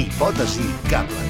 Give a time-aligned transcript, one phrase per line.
[0.00, 1.26] Hipòtesi Kaplan.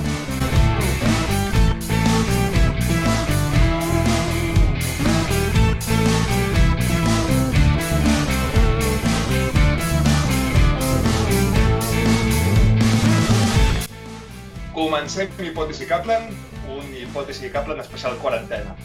[14.70, 16.30] Comencem Hipòtesi Kaplan,
[16.70, 18.76] un Hipòtesi Kaplan especial quarantena.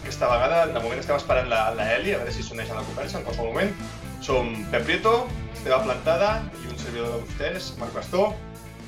[0.00, 2.86] Aquesta vegada, de moment estem esperant la, la Eli, a veure si s'uneix a la
[2.88, 3.76] conversa en qualsevol moment.
[4.24, 6.32] Som Pep Prieto, Esteve Plantada
[6.62, 8.30] i un servidor de vostès, Marc Bastó,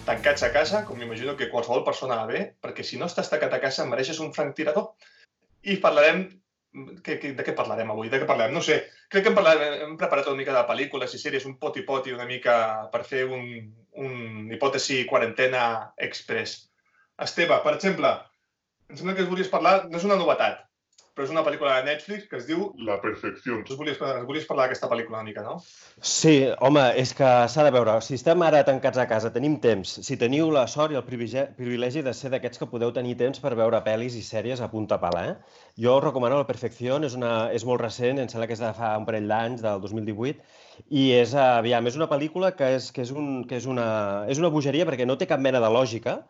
[0.07, 3.57] tancats a casa, com m'imagino que qualsevol persona va bé, perquè si no estàs tancat
[3.57, 4.93] a casa mereixes un franctirador.
[5.67, 6.29] I parlarem...
[6.77, 8.11] Que, que, de què parlarem avui?
[8.13, 8.53] De què parlarem?
[8.53, 8.83] No sé.
[9.09, 12.27] Crec que hem, parlat, hem preparat una mica de pel·lícules i sèries, un poti-poti una
[12.29, 12.57] mica
[12.93, 13.47] per fer un,
[14.03, 15.63] un hipòtesi quarantena
[16.09, 16.67] express.
[17.25, 18.11] Esteve, per exemple,
[18.91, 20.66] em sembla que es volies parlar, no és una novetat,
[21.17, 23.63] però és una pel·lícula de Netflix que es diu La Perfecció.
[23.65, 25.55] Tu es volies, es volies parlar d'aquesta pel·lícula una mica, no?
[26.05, 27.95] Sí, home, és que s'ha de veure.
[28.05, 29.95] Si estem ara tancats a casa, tenim temps.
[30.05, 33.41] Si teniu la sort i el privilegi, privilegi de ser d'aquests que podeu tenir temps
[33.41, 35.61] per veure pel·lis i sèries a punta pala, eh?
[35.81, 38.75] Jo us recomano La Perfecció, és, una, és molt recent, em sembla que és de
[38.77, 40.45] fa un parell d'anys, del 2018,
[41.01, 43.89] i és, aviam, és una pel·lícula que és, que és, un, que és, una,
[44.29, 46.21] és una bogeria perquè no té cap mena de lògica,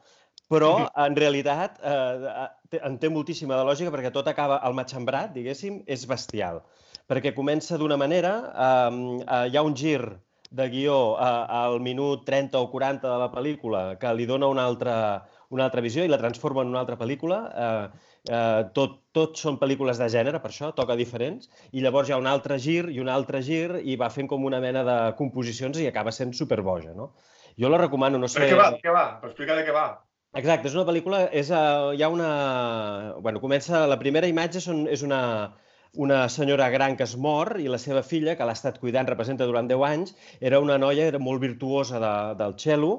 [0.52, 0.72] però
[1.04, 6.06] en realitat eh, en té moltíssima de lògica perquè tot acaba, el matxembrat, diguéssim, és
[6.08, 6.62] bestial.
[7.06, 10.00] Perquè comença d'una manera, eh, eh, hi ha un gir
[10.50, 11.30] de guió eh,
[11.60, 14.96] al minut 30 o 40 de la pel·lícula que li dona una altra,
[15.50, 17.40] una altra visió i la transforma en una altra pel·lícula.
[17.50, 22.16] Eh, eh, tot, tot són pel·lícules de gènere, per això, toca diferents, i llavors hi
[22.16, 24.98] ha un altre gir i un altre gir i va fent com una mena de
[25.18, 27.12] composicions i acaba sent superboja, no?
[27.56, 28.42] Jo la recomano, no sé...
[28.42, 28.72] Però què va?
[28.82, 29.06] Què va?
[29.22, 29.86] Per explicar de què va.
[30.36, 32.30] Exacte, és una pel·lícula, és, uh, hi ha una...
[33.24, 35.20] Bueno, comença, la primera imatge són, és una,
[36.06, 39.46] una senyora gran que es mor i la seva filla, que l'ha estat cuidant, representa
[39.48, 40.12] durant 10 anys,
[40.50, 42.90] era una noia era molt virtuosa de, del cello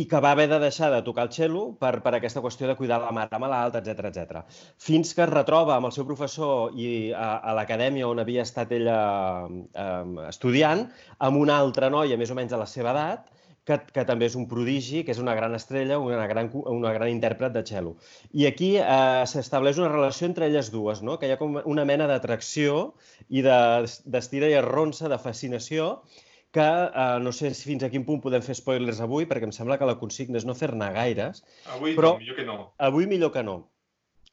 [0.00, 2.78] i que va haver de deixar de tocar el cello per, per aquesta qüestió de
[2.78, 4.40] cuidar la mare malalta, etc etc.
[4.80, 8.72] Fins que es retroba amb el seu professor i a, a l'acadèmia on havia estat
[8.72, 8.96] ella
[9.44, 10.86] eh, estudiant,
[11.20, 13.28] amb una altra noia més o menys de la seva edat,
[13.68, 17.12] que, que també és un prodigi, que és una gran estrella, una gran, una gran
[17.12, 17.94] intèrpret de cello.
[18.34, 21.18] I aquí eh, s'estableix una relació entre elles dues, no?
[21.18, 22.92] que hi ha com una mena d'atracció
[23.28, 25.92] i d'estira de, i arronsa, de fascinació,
[26.52, 29.54] que eh, no sé si fins a quin punt podem fer spoilers avui, perquè em
[29.54, 31.44] sembla que la consigna és no fer-ne gaires.
[31.76, 32.58] Avui però, millor que no.
[32.90, 33.56] Avui millor que no.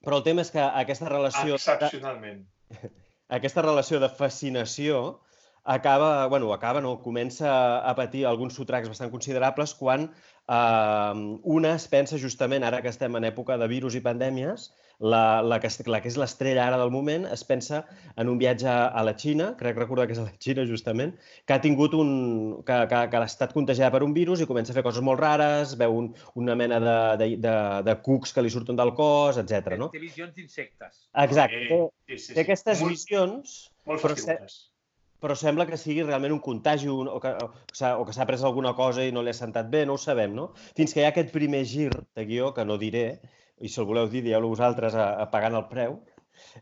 [0.03, 1.59] Però el tema és que aquesta relació...
[1.59, 2.43] Excepcionalment.
[2.71, 2.89] De,
[3.39, 5.19] aquesta relació de fascinació
[5.63, 11.87] acaba, bueno, acaba, no, comença a patir alguns sotracs bastant considerables quan eh, una es
[11.87, 16.01] pensa justament, ara que estem en època de virus i pandèmies, la, la, que, la
[16.03, 17.85] que és l'estrella ara del moment es pensa
[18.19, 21.13] en un viatge a la Xina, crec recordar que és a la Xina justament,
[21.47, 22.09] que ha tingut un...
[22.67, 25.21] que, que, que ha estat contagiada per un virus i comença a fer coses molt
[25.23, 26.09] rares, veu un,
[26.43, 27.55] una mena de, de, de,
[27.87, 29.77] de cucs que li surten del cos, etc.
[29.79, 29.91] no?
[29.95, 31.05] Té visions d'insectes.
[31.27, 31.63] Exacte.
[31.63, 32.35] Eh, sí, sí, sí.
[32.35, 33.61] té aquestes molt, visions...
[33.87, 34.68] Molt fastigoses
[35.19, 39.03] però sembla que sigui realment un contagi o que, o que s'ha pres alguna cosa
[39.05, 40.49] i no li ha sentat bé, no ho sabem, no?
[40.77, 43.05] Fins que hi ha aquest primer gir de guió, que no diré,
[43.59, 45.99] i si el voleu dir, dieu-lo vosaltres a, a pagant el preu,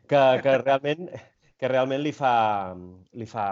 [0.09, 1.09] que, que realment,
[1.59, 2.34] que realment li fa,
[3.13, 3.45] li fa,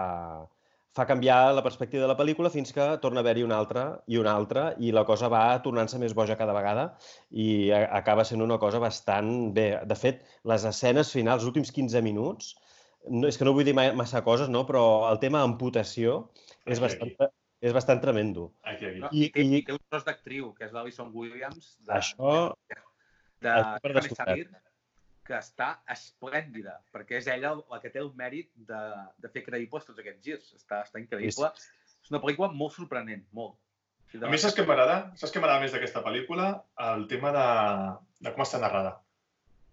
[0.96, 4.18] fa canviar la perspectiva de la pel·lícula fins que torna a haver-hi una altra i
[4.18, 6.86] una altra i la cosa va tornant-se més boja cada vegada
[7.30, 9.68] i acaba sent una cosa bastant bé.
[9.86, 12.54] De fet, les escenes finals, els últims 15 minuts,
[13.08, 14.64] no, és que no vull dir massa coses, no?
[14.68, 16.18] però el tema amputació
[16.64, 17.32] és, bastant, aquí.
[17.68, 18.50] és bastant tremendo.
[18.62, 19.02] Aquí, aquí.
[19.02, 22.36] No, I, i, té un tros d'actriu, que és l'Alison Williams, de, Això...
[22.70, 22.80] de,
[23.46, 24.48] de, de Samir,
[25.26, 28.82] que està esplèndida, perquè és ella la que té el mèrit de,
[29.22, 30.52] de fer creïbles tots aquests girs.
[30.58, 31.50] Està, està increïble.
[31.58, 31.96] Sí.
[32.06, 33.58] És una pel·lícula molt sorprenent, molt.
[34.22, 35.00] A mi saps què m'agrada?
[35.18, 36.52] Saps què m'agrada més d'aquesta pel·lícula?
[36.92, 37.48] El tema de,
[38.22, 38.94] de com està narrada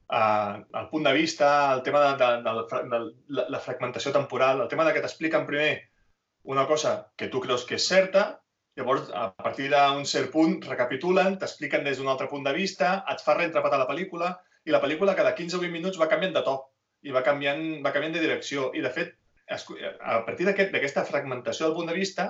[0.09, 3.01] eh, el punt de vista, el tema de, de, de, de,
[3.39, 5.73] de la fragmentació temporal, el tema de que t'expliquen primer
[6.43, 8.23] una cosa que tu creus que és certa,
[8.75, 13.21] llavors, a partir d'un cert punt, recapitulen, t'expliquen des d'un altre punt de vista, et
[13.23, 14.33] fa reinterpretar la pel·lícula,
[14.65, 16.55] i la pel·lícula cada 15 o 20 minuts va canviant de to,
[17.03, 18.71] i va canviant, va canviant de direcció.
[18.75, 19.15] I, de fet,
[19.49, 22.29] a partir d'aquesta aquest, fragmentació del punt de vista,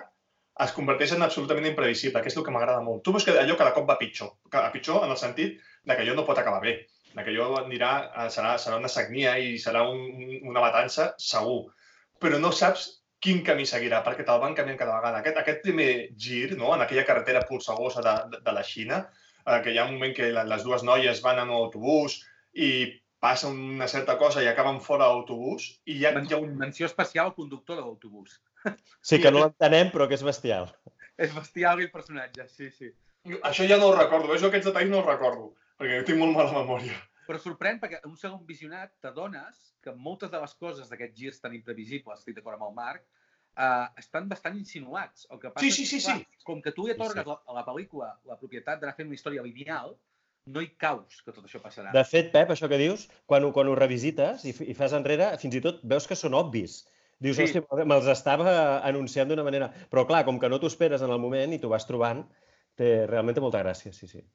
[0.63, 3.01] es converteix en absolutament imprevisible, que és el que m'agrada molt.
[3.05, 6.03] Tu veus que allò cada cop va pitjor, a pitjor en el sentit de que
[6.03, 6.75] allò no pot acabar bé
[7.21, 10.01] que allò anirà, eh, serà, serà una sagnia i serà un,
[10.41, 11.73] una matança, segur.
[12.19, 12.87] Però no saps
[13.23, 15.21] quin camí seguirà, perquè te'l van canviant cada vegada.
[15.21, 18.99] Aquest, aquest primer gir, no?, en aquella carretera polsegosa de, de, de la Xina,
[19.45, 22.19] eh, que hi ha un moment que les dues noies van en un autobús
[22.53, 22.73] i
[23.23, 26.57] passa una certa cosa i acaben fora de l'autobús i hi ha, hi ha un...
[26.59, 28.41] Menció especial al conductor de l'autobús.
[28.99, 30.67] Sí, que no l'entenem, però que és bestial.
[31.15, 32.91] És bestial el personatge, sí, sí.
[33.47, 34.41] Això ja no ho recordo, veus?
[34.43, 35.53] Jo aquests detalls no els recordo,
[35.83, 36.95] perquè tinc molt mala memòria.
[37.27, 41.43] Però sorprèn perquè en un segon visionat t'adones que moltes de les coses d'aquests girs
[41.43, 43.03] tan imprevisibles, estic d'acord amb el Marc,
[43.55, 45.27] eh, estan bastant insinuats.
[45.31, 46.43] El que passa Sí, sí, que, sí, clar, sí.
[46.47, 49.19] Com que tu li atorgues Sí, la, a la pel·lícula la propietat d'anar fent una
[49.19, 49.95] història lineal,
[50.51, 51.93] no hi caus que tot això passarà.
[51.95, 55.31] De fet, Pep, això que dius, quan ho, quan ho revisites i, i fas enrere,
[55.39, 56.81] fins i tot veus que són obvis.
[57.23, 57.47] Dius, Sí.
[57.47, 57.61] sí.
[57.61, 58.53] hòstia, me'ls estava
[58.83, 59.69] anunciant d'una manera...
[59.91, 62.25] Però clar, com que no t'ho esperes en el moment i t'ho vas trobant,
[62.75, 64.25] té, realment té molta gràcia, sí, sí.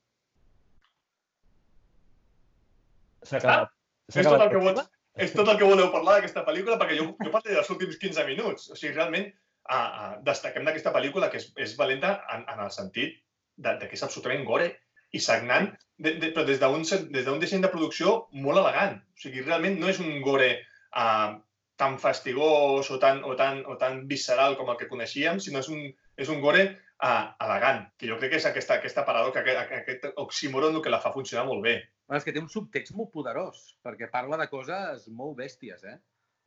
[3.28, 3.74] S'ha acabat.
[4.08, 4.80] S'ha És tot, el que vol,
[5.24, 8.26] és tot el que voleu parlar d'aquesta pel·lícula, perquè jo, jo parlaré dels últims 15
[8.28, 8.68] minuts.
[8.72, 9.28] O sigui, realment,
[9.68, 13.18] ah, ah, destaquem d'aquesta pel·lícula que és, és valenta en, en el sentit
[13.56, 14.70] de, de que és absolutament gore
[15.12, 18.98] i sagnant, de, de, però des d'un des d'un disseny de producció molt elegant.
[19.16, 20.50] O sigui, realment no és un gore
[20.92, 21.36] ah,
[21.78, 25.68] tan fastigós o tan, o, tan, o tan visceral com el que coneixíem, sinó és
[25.72, 25.84] un,
[26.18, 26.64] és un gore
[26.98, 31.00] ah, elegant, que jo crec que és aquesta, aquesta paradoxa, aquest, aquest oxímoron que la
[31.02, 31.76] fa funcionar molt bé.
[32.08, 35.98] Bueno, és que té un subtext molt poderós, perquè parla de coses molt bèsties, eh?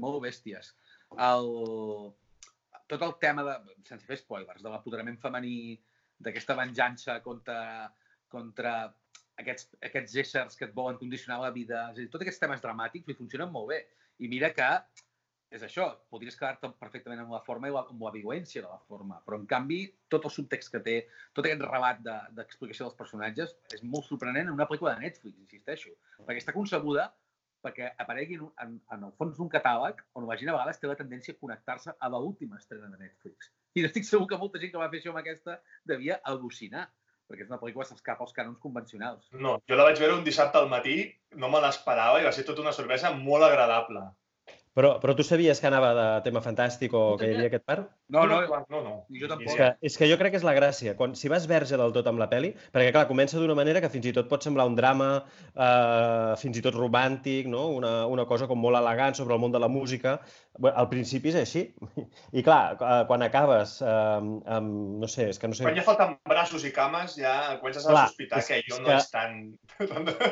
[0.01, 0.73] Molt bèsties.
[1.29, 1.51] El...
[2.89, 5.77] Tot el tema, de, sense fer spoilers, de l'apoderament femení,
[6.25, 7.59] d'aquesta venjança contra,
[8.33, 8.73] contra
[9.43, 12.65] aquests, aquests éssers que et volen condicionar la vida, és a dir, tots aquests temes
[12.65, 13.79] dramàtics li funcionen molt bé.
[14.21, 14.67] I mira que
[15.51, 18.79] és això, podries quedar-te perfectament amb la forma i la, amb la violència de la
[18.87, 20.95] forma, però en canvi tot el subtext que té,
[21.35, 25.37] tot aquest relat de- d'explicació dels personatges és molt sorprenent en una pel·lícula de Netflix,
[25.43, 25.91] insisteixo,
[26.23, 27.09] perquè està concebuda
[27.61, 30.87] perquè aparegui en, en, en el fons d'un catàleg on la gent a vegades té
[30.89, 33.51] la tendència a connectar-se a l'última estrena de Netflix.
[33.77, 36.87] I estic segur que molta gent que va fer això amb aquesta devia al·lucinar,
[37.29, 39.27] perquè és una pel·lícula que s'escapa als cànons convencionals.
[39.37, 40.95] No, jo la vaig veure un dissabte al matí,
[41.37, 44.07] no me l'esperava i va ser tota una sorpresa molt agradable.
[44.73, 47.89] Però, però tu sabies que anava de tema fantàstic o que hi havia aquest part?
[48.07, 48.79] No, no, no, no.
[48.85, 48.93] no.
[49.11, 49.57] jo És tampoc.
[49.59, 50.93] que, és que jo crec que és la gràcia.
[50.95, 53.89] Quan, si vas verge del tot amb la peli, perquè clar, comença d'una manera que
[53.91, 55.09] fins i tot pot semblar un drama,
[55.51, 57.65] eh, fins i tot romàntic, no?
[57.75, 60.21] una, una cosa com molt elegant sobre el món de la música.
[60.61, 61.65] Bé, al principi és així.
[62.31, 64.71] I clar, eh, quan acabes eh, amb,
[65.03, 65.67] no sé, és que no sé...
[65.67, 68.81] Quan ja falten braços i cames, ja comences a Clar, sospitar és- que és allò
[68.85, 69.37] no que- és tan...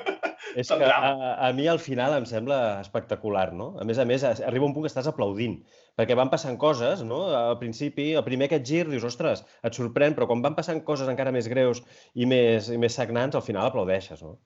[0.56, 1.34] És Tan que a, drama.
[1.46, 3.74] a mi al final em sembla espectacular, no?
[3.80, 5.58] A més a més, arriba un punt que estàs aplaudint,
[6.00, 7.24] perquè van passant coses, no?
[7.36, 11.10] Al principi, el primer aquest gir, dius, ostres, et sorprèn, però quan van passant coses
[11.12, 11.82] encara més greus
[12.16, 14.38] i més, i més sagnants, al final aplaudeixes, no?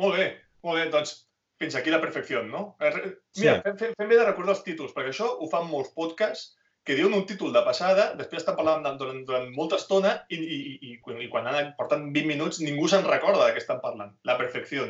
[0.00, 0.26] Molt bé,
[0.66, 1.14] molt bé, doncs
[1.62, 2.74] fins aquí la perfecció, no?
[2.80, 3.42] Eh, re- Sí.
[3.46, 6.52] Mira, fem, fem, fem bé de recordar els títols, perquè això ho fan molts podcasts
[6.84, 10.58] que diuen un títol de passada, després estan parlant durant, durant molta estona i, i,
[10.74, 14.12] i, i, quan- han, porten 20 minuts ningú se'n recorda de què estan parlant.
[14.28, 14.84] La perfecció.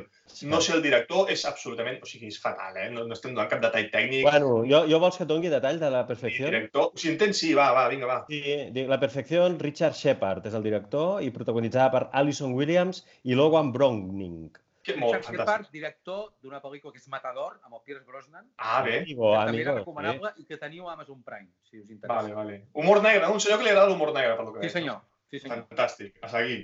[0.50, 2.00] No sé el director, és absolutament...
[2.02, 2.88] O sigui, és fatal, eh?
[2.91, 4.26] No, no estem donant cap detall tècnic.
[4.26, 6.50] Bueno, jo, jo vols que doni detall de la perfecció?
[6.50, 6.91] director.
[6.99, 8.19] Si entens, sí, va, va, vinga, va.
[8.29, 8.43] Sí,
[8.91, 14.50] La perfecció, Richard Shepard és el director i protagonitzada per Alison Williams i Logan Browning.
[14.84, 15.40] Que, molt Richard fantàstic.
[15.40, 18.98] Shepard, director d'una pel·lícula que és Matador, amb el Pierce Brosnan, Ah, bé.
[19.00, 19.78] Amigo, que també era amigo, sí.
[19.81, 22.20] recomanable i que teniu a Amazon Prime, si us interessa.
[22.20, 22.58] Vale, vale.
[22.75, 23.32] Humor negre, no?
[23.32, 24.72] Un senyor que li agrada l'humor negre, per lo que Sí, veig.
[24.72, 25.00] senyor.
[25.31, 25.64] Sí, senyor.
[25.70, 26.60] Fantàstic, a seguir.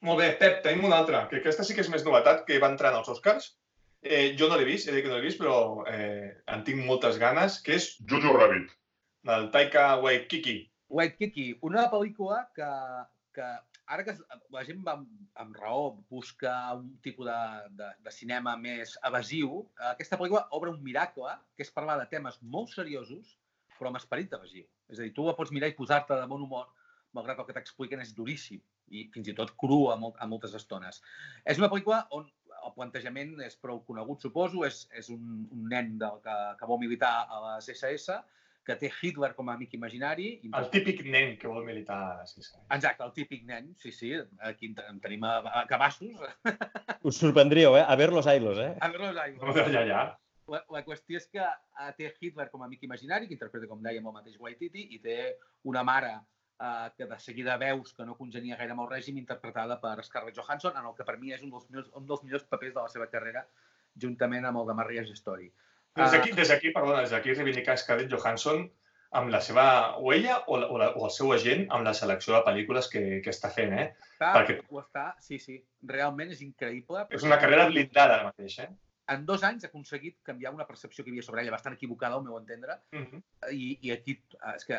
[0.00, 2.70] Molt bé, Pep, tenim una altra, que aquesta sí que és més novetat, que va
[2.70, 3.56] entrar en els Oscars.
[4.02, 6.78] Eh, jo no l'he vist, he dit que no l'he vist, però eh, en tinc
[6.86, 8.70] moltes ganes, que és Jojo Rabbit.
[9.22, 10.70] del Taika Waititi.
[10.88, 12.70] White Kiki, una pel·lícula que,
[13.34, 13.46] que
[13.90, 14.14] ara que
[14.54, 17.38] la gent va amb, raó busca un tipus de,
[17.78, 19.62] de, de cinema més evasiu,
[19.92, 23.36] aquesta pel·lícula obre un miracle, que és parlar de temes molt seriosos,
[23.78, 24.66] però amb esperit evasiu.
[24.92, 26.68] És a dir, tu la pots mirar i posar-te de bon humor,
[27.16, 28.60] malgrat el que t'expliquen és duríssim
[28.94, 31.00] i fins i tot cru a, molt, a moltes estones.
[31.48, 32.28] És una pel·lícula on
[32.60, 36.80] el plantejament és prou conegut, suposo, és, és un, un nen del que, que vol
[36.82, 38.18] militar a les SS,
[38.66, 40.26] que té Hitler com a amic imaginari.
[40.54, 42.26] El típic nen que vol militar.
[42.28, 42.54] Sí, sí.
[42.70, 44.12] Exacte, el típic nen, sí, sí.
[44.46, 46.20] Aquí en te- en tenim a, a cabassos.
[47.02, 47.84] Us sorprendríeu, eh?
[47.86, 48.74] A ver los ailos, eh?
[48.80, 50.02] A veure, No, ja, ja.
[50.50, 53.80] la, la qüestió és que eh, té Hitler com a amic imaginari, que interpreta, com
[53.82, 55.16] dèiem, el mateix Waititi, i té
[55.64, 56.12] una mare
[56.60, 60.36] eh, que de seguida veus que no congenia gaire amb el règim, interpretada per Scarlett
[60.36, 62.82] Johansson, en el que per mi és un dels millors, un dels millors papers de
[62.82, 63.46] la seva carrera,
[63.96, 65.48] juntament amb el de Marriage Story.
[65.96, 66.10] Des Ah.
[66.16, 68.70] d'aquí, des d'aquí, perdona, des d'aquí reivindicar Scarlett Johansson
[69.12, 71.92] amb la seva o ella o, la, o, la, o el seu agent amb la
[71.94, 73.88] selecció de pel·lícules que, que està fent, eh?
[74.14, 75.56] Està, Perquè- ho està, sí, sí.
[75.82, 77.06] Realment és increïble.
[77.10, 78.68] És una carrera blindada ara mateix, eh?
[79.10, 82.14] En dos anys ha aconseguit canviar una percepció que hi havia sobre ella bastant equivocada,
[82.14, 83.22] al meu entendre, Mm -hmm.
[83.50, 84.78] i, i aquí eh, és que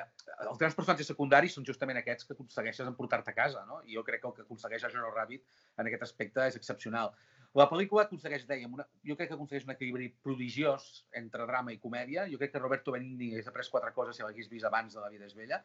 [0.49, 3.81] els grans personatges secundaris són justament aquests que aconsegueixes emportar-te a casa, no?
[3.83, 5.43] I jo crec que el que aconsegueix el Jono Rabbit
[5.77, 7.11] en aquest aspecte és excepcional.
[7.59, 10.85] La pel·lícula aconsegueix, dèiem, una, jo crec que aconsegueix un equilibri prodigiós
[11.19, 12.27] entre drama i comèdia.
[12.31, 15.11] Jo crec que Roberto Benigni hagués après quatre coses si l'hagués vist abans de La
[15.11, 15.59] vida és vella.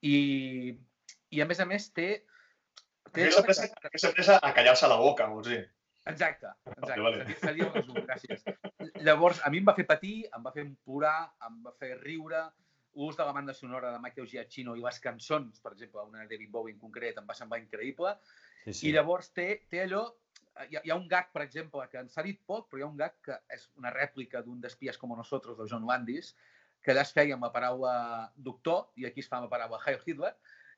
[0.00, 0.16] I,
[1.36, 2.08] i a més a més té
[3.06, 5.62] Aquesta pressa, aquesta pressa a callar-se la boca, vols dir.
[6.06, 7.00] Exacte, exacte.
[7.02, 7.36] Vale, vale.
[7.40, 8.44] Seria resum, gràcies.
[9.06, 11.16] Llavors, a mi em va fer patir, em va fer plorar,
[11.46, 12.42] em va fer riure,
[12.96, 16.30] l'ús de la banda sonora de Michael Giacchino i les cançons, per exemple, una de
[16.30, 18.14] David Bowie en concret, em va semblar increïble.
[18.64, 18.88] Sí, Sí.
[18.88, 20.06] I llavors té, té allò...
[20.56, 22.84] Hi ha, hi ha un gag, per exemple, que ens ha dit poc, però hi
[22.86, 26.34] ha un gag que és una rèplica d'un d'espies com nosotros, de John Landis,
[26.82, 27.96] que allà es feia amb la paraula
[28.36, 30.32] doctor, i aquí es fa amb la paraula Heil Hitler,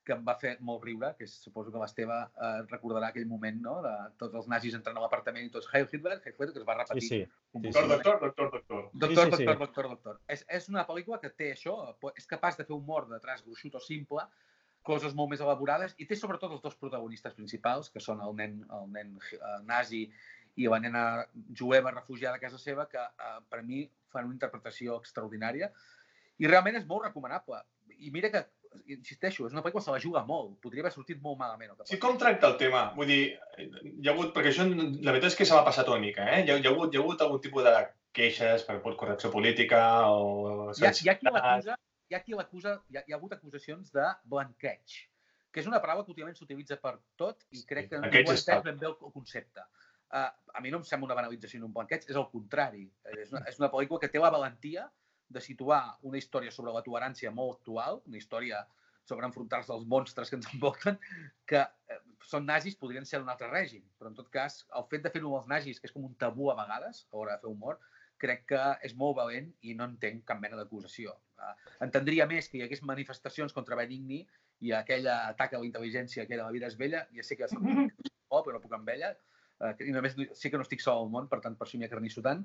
[0.08, 3.74] que em va fer molt riure, que suposo que l'Esteve eh, recordarà aquell moment, no?,
[3.84, 6.66] de tots els nazis entrant a l'apartament i tots Heil Hitler, Heil Hitler, que es
[6.66, 7.08] va Sí, repetir.
[7.08, 7.20] sí.
[7.52, 8.90] Doctor, doctor, doctor, doctor.
[8.94, 9.44] Doctor, Sí, sí, sí.
[9.44, 10.20] doctor, doctor, doctor.
[10.32, 11.76] És, és una pel·lícula que té això,
[12.16, 14.24] és capaç de fer humor de traç gruixut o simple,
[14.88, 18.58] coses molt més elaborades, i té sobretot els dos protagonistes principals, que són el nen,
[18.80, 20.06] el nen eh, nazi
[20.58, 21.04] i la nena
[21.54, 25.70] jueva refugiada a casa seva, que eh, per mi fan una interpretació extraordinària,
[26.38, 27.60] i realment és molt recomanable.
[27.98, 28.44] I mira que,
[28.94, 31.74] insisteixo, és una pel·lícula que se la juga molt, podria haver sortit molt malament.
[31.88, 32.84] Sí, com tracta el tema?
[32.96, 33.22] Vull dir,
[33.58, 36.44] hi ha hagut, perquè això la veritat és que se m'ha passat una mica, eh?
[36.44, 37.74] Hi ha, hi, ha hagut, hi ha hagut algun tipus de
[38.18, 40.70] queixes per, per correcció política o...
[40.78, 43.34] Hi ha, hi ha qui l'acusa, hi ha qui l'acusa, hi, ha, hi ha hagut
[43.36, 44.96] acusacions de blanqueig,
[45.52, 48.62] que és una paraula que últimament s'utilitza per tot i crec que no tal.
[48.64, 49.64] ben bé el, concepte.
[50.08, 52.86] Uh, a mi no em sembla una banalització ni un blanqueig, és el contrari.
[53.12, 54.88] És una, és una pel·lícula que té la valentia
[55.28, 58.64] de situar una història sobre la tolerància molt actual, una història
[59.08, 60.96] sobre enfrontar-se als monstres que ens envolten,
[61.48, 65.04] que eh, són nazis, podrien ser d'un altre règim, però en tot cas, el fet
[65.04, 67.44] de fer-ho amb els nazis, que és com un tabú a vegades, a l'hora de
[67.44, 67.80] fer humor,
[68.20, 71.14] crec que és molt valent i no entenc cap mena d'acusació.
[71.38, 71.52] Uh,
[71.86, 74.24] entendria més que hi hagués manifestacions contra Benigni
[74.66, 77.46] i aquella atac a la intel·ligència que era la vida és vella, ja sé que
[77.46, 77.54] és
[78.34, 79.12] oh, però no puc amb ella,
[79.62, 81.78] uh, i només no- sí que no estic sol al món, per tant, per això
[81.78, 82.42] m'hi acarnisso tant,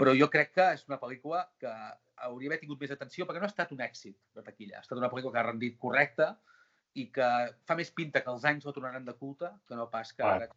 [0.00, 1.68] però jo crec que és una pel·lícula que
[2.24, 4.78] hauria d'haver tingut més atenció perquè no ha estat un èxit de taquilla.
[4.78, 6.30] Ha estat una pel·lícula que ha rendit correcta
[6.96, 7.28] i que
[7.68, 10.48] fa més pinta que els anys la tornaran de culte que no pas que Ah.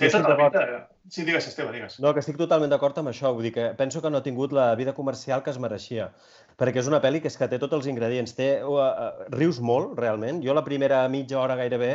[0.00, 0.56] Té tota la d'acord.
[0.56, 0.86] pinta...
[1.10, 1.96] Sí, digues, Esteve, digues.
[2.00, 3.32] No, que estic totalment d'acord amb això.
[3.34, 6.10] Vull dir que penso que no ha tingut la vida comercial que es mereixia.
[6.60, 8.36] Perquè és una pel·li que és que té tots els ingredients.
[8.36, 10.42] Té, uh, uh, rius molt, realment.
[10.44, 11.90] Jo la primera mitja hora gairebé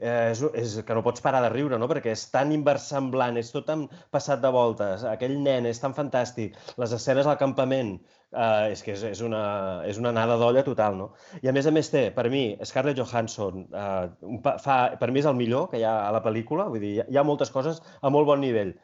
[0.00, 1.88] eh, és, és que no pots parar de riure, no?
[1.90, 5.04] Perquè és tan inversemblant, és tot tan passat de voltes.
[5.08, 6.56] Aquell nen és tan fantàstic.
[6.80, 7.96] Les escenes al campament,
[8.32, 9.42] eh, és que és, és, una,
[9.88, 11.10] és una nada d'olla total, no?
[11.42, 15.30] I a més a més té, per mi, Scarlett Johansson, eh, fa, per mi és
[15.30, 18.12] el millor que hi ha a la pel·lícula, vull dir, hi ha moltes coses a
[18.14, 18.74] molt bon nivell,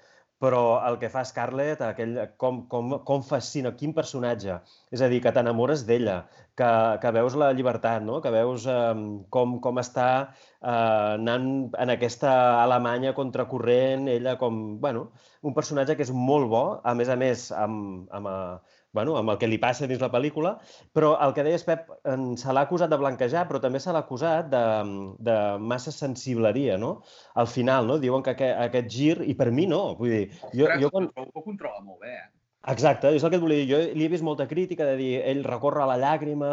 [0.45, 4.59] però el que fa Scarlett, aquell, com, com, com fascina, quin personatge,
[4.93, 6.19] és a dir, que t'enamores d'ella,
[6.59, 6.71] que,
[7.01, 8.21] que veus la llibertat, no?
[8.25, 8.93] que veus eh,
[9.33, 11.49] com, com està eh, anant
[11.81, 15.09] en aquesta Alemanya contracorrent, ella com, bueno,
[15.43, 19.35] un personatge que és molt bo, a més a més, amb, amb, eh, bueno, amb
[19.35, 20.55] el que li passa dins la pel·lícula,
[20.97, 21.91] però el que deies, Pep,
[22.41, 24.63] se l'ha acusat de blanquejar, però també se l'ha acusat de,
[25.29, 25.37] de
[25.73, 26.95] massa sensibleria, no?
[27.43, 27.99] Al final, no?
[28.01, 30.25] Diuen que aquest, aquest gir, i per mi no, vull dir,
[30.55, 31.11] jo, jo quan...
[31.19, 32.31] Ho, ho controla molt bé, eh?
[32.73, 33.67] Exacte, és el que et volia dir.
[33.69, 36.53] Jo li he vist molta crítica de dir ell recorre a la llàgrima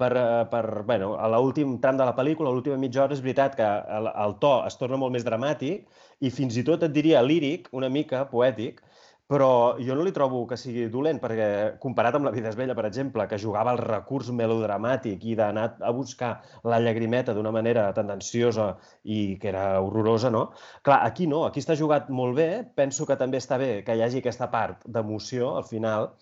[0.00, 3.22] per, eh, per bueno, a l'últim tram de la pel·lícula, a l'última mitja hora, és
[3.22, 3.68] veritat que
[3.98, 5.86] el, el to es torna molt més dramàtic
[6.18, 8.82] i fins i tot et diria líric, una mica poètic,
[9.30, 12.74] però jo no li trobo que sigui dolent, perquè comparat amb La vida és vella,
[12.76, 16.34] per exemple, que jugava al recurs melodramàtic i d'anar a buscar
[16.68, 18.74] la llagrimeta d'una manera tendenciosa
[19.04, 20.50] i que era horrorosa, no?
[20.84, 24.04] Clar, aquí no, aquí està jugat molt bé, penso que també està bé que hi
[24.04, 26.12] hagi aquesta part d'emoció al final,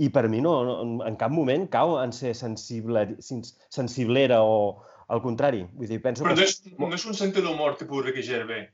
[0.00, 4.80] i per mi no, no, en cap moment cau en ser sensible, sens- sensiblera o
[5.08, 5.66] al contrari.
[5.76, 6.40] Vull dir, penso Però que...
[6.40, 8.70] no és, no és un sentit d'humor tipus Ricky Gervais.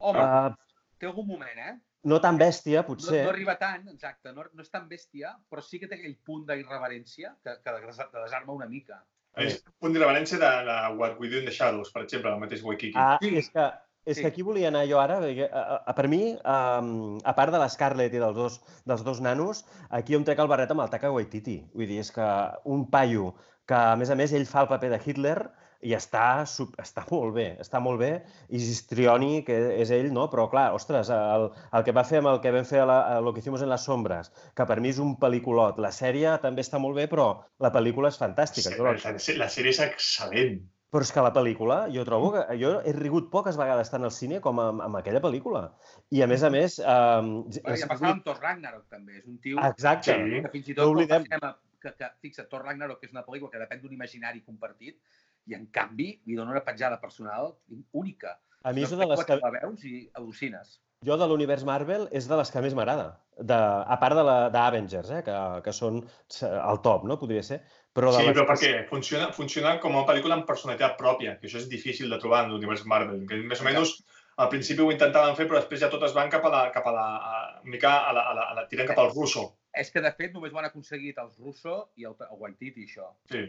[0.00, 0.52] Home, Uh,
[1.00, 1.74] té algun moment, eh?
[2.04, 3.24] No tan bèstia, No, potser.
[3.24, 6.46] no arriba tant, exacte, no, no és tan bèstia, però sí que té aquell punt
[6.48, 9.02] d'irreverència que, que te desarma una mica.
[9.36, 12.32] És un punt de reverència de, de What We Do in the Shadows, per exemple,
[12.32, 12.96] el mateix Waikiki.
[12.98, 13.36] Ah, Sí.
[13.36, 13.66] és que,
[14.06, 14.22] és Sí.
[14.22, 17.58] que aquí volia anar jo ara, perquè, a, a, per mi, um, a part de
[17.60, 20.90] la Scarlett i dels dos, dels dos nanos, aquí on trec el barret amb el
[20.90, 21.60] Taika Waititi.
[21.74, 22.26] Vull dir, és que
[22.64, 23.34] un paio
[23.66, 25.38] que, a més a més, ell fa el paper de Hitler
[25.82, 28.10] i està, sub- està molt bé, està molt bé,
[28.52, 30.26] i Gistrioni, que és ell, no?
[30.32, 32.98] Però, clar, ostres, el, el que va fer amb el que vam fer a, la,
[33.16, 35.78] a Lo que hicimos en las sombras, que per mi és un pel·lículot.
[35.80, 37.30] La sèrie també està molt bé, però
[37.64, 38.74] la pel·lícula és fantàstica.
[38.76, 40.60] Jo la, la- la, sèrie és excel·lent.
[40.90, 42.40] però és que la pel·lícula, jo trobo que...
[42.58, 45.68] Jo he rigut poques vegades tant al cine com amb, amb aquella pel·lícula.
[46.10, 46.80] I a més a més...
[46.82, 49.20] Um, Bueno, ja passava amb Thor Ragnarok, també.
[49.20, 50.16] És un tio Exacte.
[50.18, 50.40] Sí.
[50.42, 51.24] que fins i no tot fa oblidem.
[51.80, 54.98] que, que, fixa't, Thor Ragnarok, que és una pel·lícula que depèn d'un imaginari compartit,
[55.50, 57.52] i en canvi li dona una petjada personal
[57.92, 58.38] única.
[58.62, 59.40] A mi és de les que...
[59.40, 60.78] la veus i al·lucines.
[61.06, 63.06] Jo de l'univers Marvel és de les que més m'agrada.
[63.50, 66.02] De, a part de la d'Avengers, eh, que, que són
[66.44, 67.16] el top, no?
[67.22, 67.62] Podria ser.
[67.96, 71.70] Però sí, però perquè funciona, funciona com una pel·lícula amb personalitat pròpia, que això és
[71.72, 73.96] difícil de trobar en l'univers Marvel, que més o menys
[74.40, 76.92] al principi ho intentaven fer, però després ja totes van cap a la, cap a
[76.94, 79.48] la, a, mica a la, a la, a la, tirant cap al russo.
[79.76, 83.06] És que, de fet, només ho han aconseguit els russo i el, el Waititi, això.
[83.30, 83.44] Sí.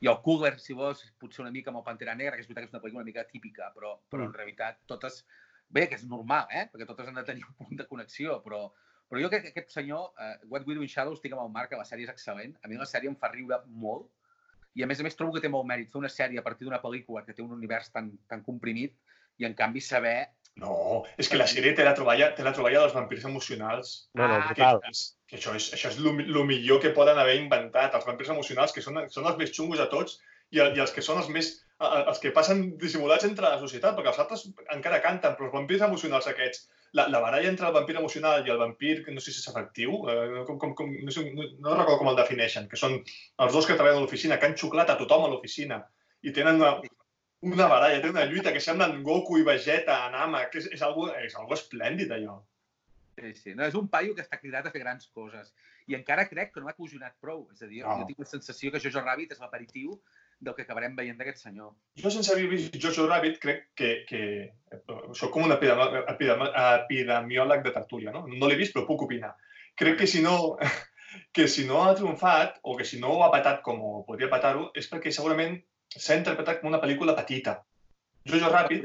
[0.00, 2.64] I el Coogler, si vols, potser una mica amb el Pantera Negra, que és veritat
[2.64, 4.38] que és una pel·lícula una mica típica, però, però en mm.
[4.40, 5.24] realitat totes...
[5.70, 6.64] Bé, que és normal, eh?
[6.70, 8.64] Perquè totes han de tenir un punt de connexió, però,
[9.06, 11.52] però jo crec que aquest senyor, uh, What We Do in Shadows, estic amb el
[11.54, 12.56] Marc, que la sèrie és excel·lent.
[12.64, 14.08] A mi la sèrie em fa riure molt
[14.74, 16.66] i a més a més trobo que té molt mèrit fer una sèrie a partir
[16.66, 18.94] d'una pel·lícula que té un univers tan, tan comprimit
[19.42, 22.82] i en canvi saber no, és que la sèrie té la troballa, té la troballa
[22.82, 23.94] dels vampirs emocionals.
[24.18, 27.38] No, no, ah, que, és, que això és, això és el millor que poden haver
[27.40, 27.94] inventat.
[27.96, 30.18] Els vampirs emocionals, que són, són els més xungos de tots
[30.50, 34.10] i, i els que són els més els que passen dissimulats entre la societat, perquè
[34.10, 34.42] els altres
[34.74, 36.66] encara canten, però els vampirs emocionals aquests,
[36.98, 39.48] la, la baralla entre el vampir emocional i el vampir, que no sé si és
[39.48, 42.98] efectiu, eh, com, com, com, no, sé, no, no recordo com el defineixen, que són
[42.98, 45.80] els dos que treballen a l'oficina, que han xuclat a tothom a l'oficina
[46.20, 46.74] i tenen una,
[47.46, 51.08] una baralla, té una lluita que semblen Goku i Vegeta, Nama, que és, és, algo,
[51.16, 52.36] és algo esplèndid, allò.
[53.20, 53.54] Sí, sí.
[53.56, 55.52] No, és un paio que està cridat a fer grans coses.
[55.90, 57.46] I encara crec que no m'ha cojonat prou.
[57.54, 58.00] És a dir, no.
[58.00, 59.96] jo tinc la sensació que Jojo Rabbit és l'aperitiu
[60.40, 61.74] del que acabarem veient d'aquest senyor.
[62.00, 64.22] Jo, sense haver vist Jojo Rabbit, crec que, que
[65.16, 68.24] soc com un epidemiòleg de tertúlia, no?
[68.28, 69.34] No l'he vist, però puc opinar.
[69.80, 70.56] Crec que si no,
[71.36, 74.70] que si no ha triomfat, o que si no ho ha patat com podria patar-ho,
[74.76, 75.60] és perquè segurament
[75.96, 77.56] s'ha interpretat com una pel·lícula petita.
[78.28, 78.84] Jojo Rabbit,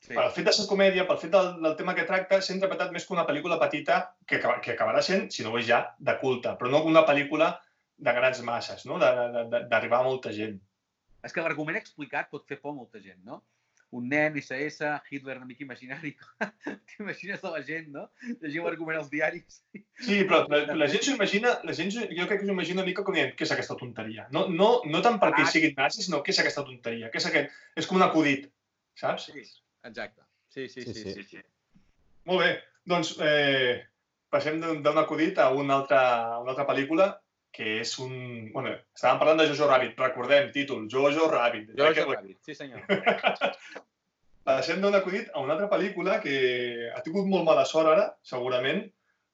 [0.00, 0.14] sí.
[0.14, 3.06] pel fet de ser comèdia, pel fet del, del tema que tracta, s'ha interpretat més
[3.06, 6.54] com una pel·lícula petita que, que acabarà sent, si no ho és ja, de culte,
[6.60, 7.52] però no una pel·lícula
[7.96, 9.00] de grans masses, no?
[9.00, 10.56] d'arribar a molta gent.
[11.24, 13.42] És que l'argument explicat pot fer por a molta gent, no?
[13.90, 16.14] Un nen, SS, Hitler una mica imaginari.
[16.90, 18.06] T'imagines de la gent, no?
[18.42, 19.60] Llegiu l'argument als diaris.
[19.72, 22.88] Sí, però la, la gent s'ho imagina, la gent jo crec que s'ho imagina una
[22.88, 24.26] mica com dient, què és aquesta tonteria?
[24.34, 25.50] No, no, no tant perquè ah.
[25.52, 27.10] siguin nazis, sinó què és aquesta tonteria?
[27.12, 27.60] Què és aquest?
[27.78, 28.48] És com un acudit,
[28.98, 29.30] saps?
[29.30, 29.44] Sí,
[29.86, 30.26] exacte.
[30.52, 30.92] Sí, sí, sí.
[30.92, 31.12] sí, sí.
[31.20, 31.44] sí, sí.
[32.26, 32.50] Molt bé,
[32.90, 33.84] doncs eh,
[34.32, 36.02] passem d'un acudit a una altra,
[36.42, 37.12] una altra pel·lícula
[37.56, 38.12] que és un...
[38.52, 41.72] Bueno, estàvem parlant de Jojo Rabbit, recordem, títol, Jojo Rabbit.
[41.78, 42.84] Jojo Rabbit, sí senyor.
[44.46, 46.36] Passem d'un acudit a una altra pel·lícula que
[46.92, 48.84] ha tingut molt mala sort ara, segurament,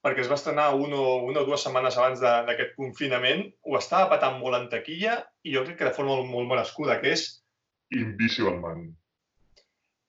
[0.02, 4.08] perquè es va estrenar una o, una o dues setmanes abans d'aquest confinament, ho estava
[4.14, 7.26] patant molt en taquilla i jo crec que de forma molt, molt merescuda, que és
[7.92, 8.86] Invisible Man.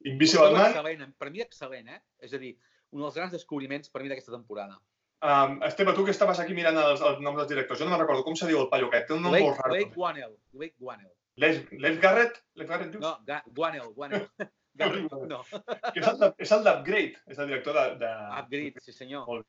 [0.07, 0.69] Invisible Man...
[0.69, 1.99] Excel·lent, per mi excel·lent, eh?
[2.23, 2.55] És a dir,
[2.95, 4.79] un dels grans descobriments per mi d'aquesta temporada.
[5.23, 8.01] Um, Esteve, tu que estaves aquí mirant els, els noms dels directors, jo no me'n
[8.01, 9.71] recordo com se diu el paio aquest, té un nom Blake, molt raro.
[9.71, 10.33] Blake Guanel.
[10.51, 11.11] Blake Guanel.
[11.39, 12.41] Les, Les Garrett?
[12.59, 13.05] Les Garrett dius?
[13.05, 14.27] No, Ga Guanel, Guanel.
[14.81, 15.39] Garrett, no.
[15.93, 17.85] és el, és el d'Upgrade, és el director de...
[18.03, 18.11] de...
[18.41, 19.23] Upgrade, sí senyor.
[19.29, 19.47] Molt.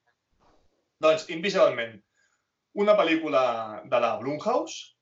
[1.02, 1.98] Doncs, Invisible Man,
[2.78, 3.44] una pel·lícula
[3.90, 4.93] de la Blumhouse,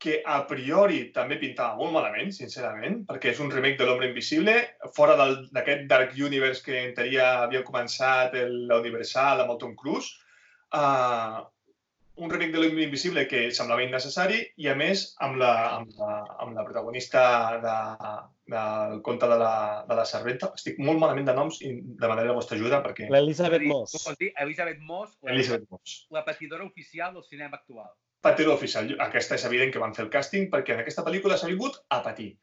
[0.00, 4.56] que a priori també pintava molt malament, sincerament, perquè és un remake de l'Hombre Invisible,
[4.96, 10.16] fora d'aquest Dark Universe que en teoria havia començat l'Universal amb el Tom Cruise,
[10.72, 11.44] uh,
[12.20, 16.10] un remake de l'Invisible que semblava innecessari i, a més, amb la, amb la,
[16.44, 17.22] amb la protagonista
[17.62, 17.76] de,
[18.52, 19.54] del conte de la,
[19.88, 20.50] de la serventa.
[20.58, 23.08] Estic molt malament de noms i demanaré la vostra ajuda perquè...
[23.12, 23.96] L'Elisabeth Moss.
[24.44, 25.96] Elisabeth Moss, la, Elisabeth Moss.
[26.12, 27.88] la patidora oficial del cinema actual.
[28.20, 28.90] Patidora oficial.
[29.00, 32.02] Aquesta és evident que van fer el càsting perquè en aquesta pel·lícula s'ha vingut a
[32.04, 32.34] patir.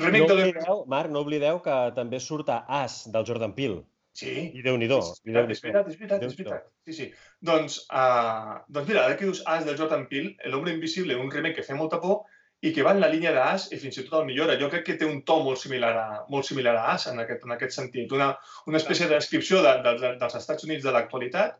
[0.00, 3.82] Remake no oblideu, Marc, no oblideu que també surt a As, del Jordan Peele.
[4.14, 4.32] Sí.
[4.54, 5.00] I Déu-n'hi-do.
[5.02, 5.50] És, és veritat,
[5.90, 6.70] és veritat, és veritat.
[6.86, 7.08] Sí, sí.
[7.42, 11.60] Doncs, uh, doncs mira, ara que dius As del Jordan Peele, L'Hombre Invisible, un remake
[11.60, 12.22] que fa molta por
[12.64, 14.56] i que va en la línia d'As i fins i tot el millora.
[14.60, 17.42] Jo crec que té un to molt similar a, molt similar a As en aquest,
[17.44, 18.14] en aquest sentit.
[18.16, 18.30] Una,
[18.70, 21.58] una espècie de descripció de, de, de, dels Estats Units de l'actualitat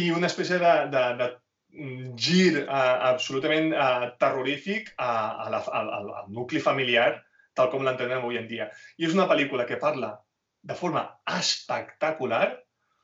[0.00, 1.30] i una espècie de, de, de
[1.70, 5.10] gir uh, absolutament uh, terrorífic a,
[5.46, 7.12] a la, al, al nucli familiar
[7.54, 8.68] tal com l'entenem avui en dia.
[8.98, 10.14] I és una pel·lícula que parla
[10.62, 11.04] de forma
[11.38, 12.48] espectacular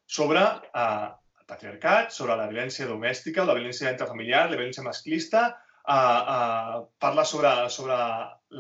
[0.07, 1.07] sobre eh,
[1.41, 5.47] el patriarcat, sobre la violència domèstica, la violència intrafamiliar, la violència masclista,
[5.83, 7.97] eh, eh, parla sobre, sobre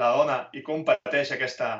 [0.00, 1.70] la dona i com pateix aquesta,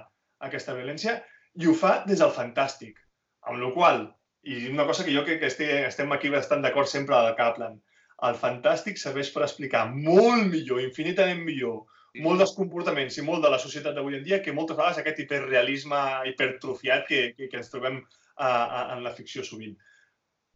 [0.49, 1.19] aquesta violència,
[1.57, 3.01] i ho fa des del fantàstic.
[3.47, 4.07] Amb la qual
[4.47, 7.81] i una cosa que jo crec que estem aquí bastant d'acord sempre al Kaplan,
[8.25, 11.85] el fantàstic serveix per explicar molt millor, infinitament millor,
[12.25, 15.21] molt dels comportaments i molt de la societat d'avui en dia que moltes vegades aquest
[15.25, 15.99] hiperrealisme
[16.31, 19.77] hipertrofiat que, que, que ens trobem uh, uh, en la ficció sovint.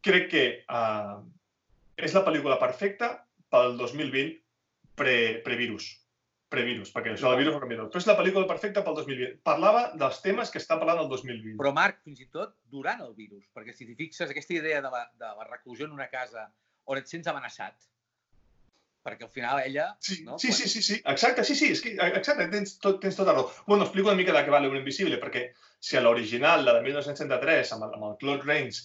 [0.01, 1.19] Crec que uh,
[2.01, 3.13] és la pel·lícula perfecta
[3.53, 4.39] pel 2020
[4.97, 5.91] pre, previrus.
[6.51, 7.85] Previrus, perquè això del virus ha canviat.
[7.93, 9.37] Però és la pel·lícula perfecta pel 2020.
[9.47, 11.53] Parlava dels temes que està parlant el 2020.
[11.61, 14.91] Però, Marc, fins i tot durant el virus, perquè si t'hi fixes, aquesta idea de
[14.91, 16.49] la, de la reclusió en una casa
[16.85, 17.75] on et sents amenaçat,
[19.05, 19.89] perquè al final ella...
[19.99, 20.37] Sí, no?
[20.41, 23.49] sí, sí, sí, sí, exacte, sí, sí, és que, exacte, tens, tot, tens tota raó.
[23.67, 25.47] Bueno, explico una mica de què va l'Home Invisible, perquè
[25.81, 28.83] si a l'original, la de 1963, amb el, amb el Claude Rains,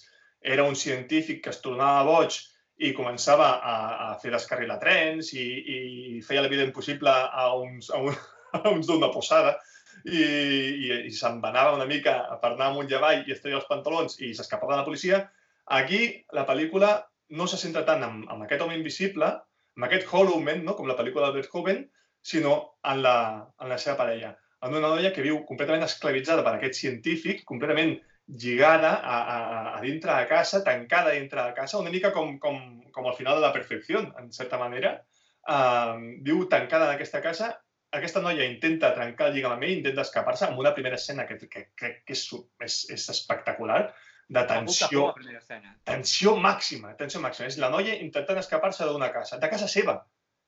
[0.57, 2.39] era un científic que es tornava boig
[2.87, 5.79] i començava a, a fer descarrilar trens i, i
[6.25, 8.17] feia la vida impossible a uns, a un,
[8.57, 9.57] a uns d'una posada
[10.05, 13.59] i, i, i se'n anava una mica per anar amunt i avall i es treia
[13.61, 15.23] els pantalons i s'escapava de la policia,
[15.81, 16.03] aquí
[16.37, 16.93] la pel·lícula
[17.29, 19.29] no se centra tant en, en aquest home invisible,
[19.77, 20.75] amb aquest Hollow Man, no?
[20.77, 21.85] com la pel·lícula d'Albert Hoven,
[22.27, 23.17] sinó en la,
[23.61, 24.35] en la seva parella.
[24.67, 27.95] En una noia que viu completament esclavitzada per aquest científic, completament
[28.27, 32.59] lligada a, a, a dintre de casa, tancada dintre de casa, una mica com, com,
[32.93, 34.97] com al final de la perfecció, en certa manera.
[35.47, 37.53] Uh, viu tancada en aquesta casa.
[37.95, 41.93] Aquesta noia intenta trencar el lligament, intenta escapar-se amb una primera escena que crec que,
[42.03, 42.25] que, és,
[42.67, 43.85] és, és espectacular,
[44.29, 45.13] de tensió,
[45.87, 47.47] tensió màxima, tensió màxima.
[47.51, 50.01] És la noia intentant escapar-se d'una casa, de casa seva,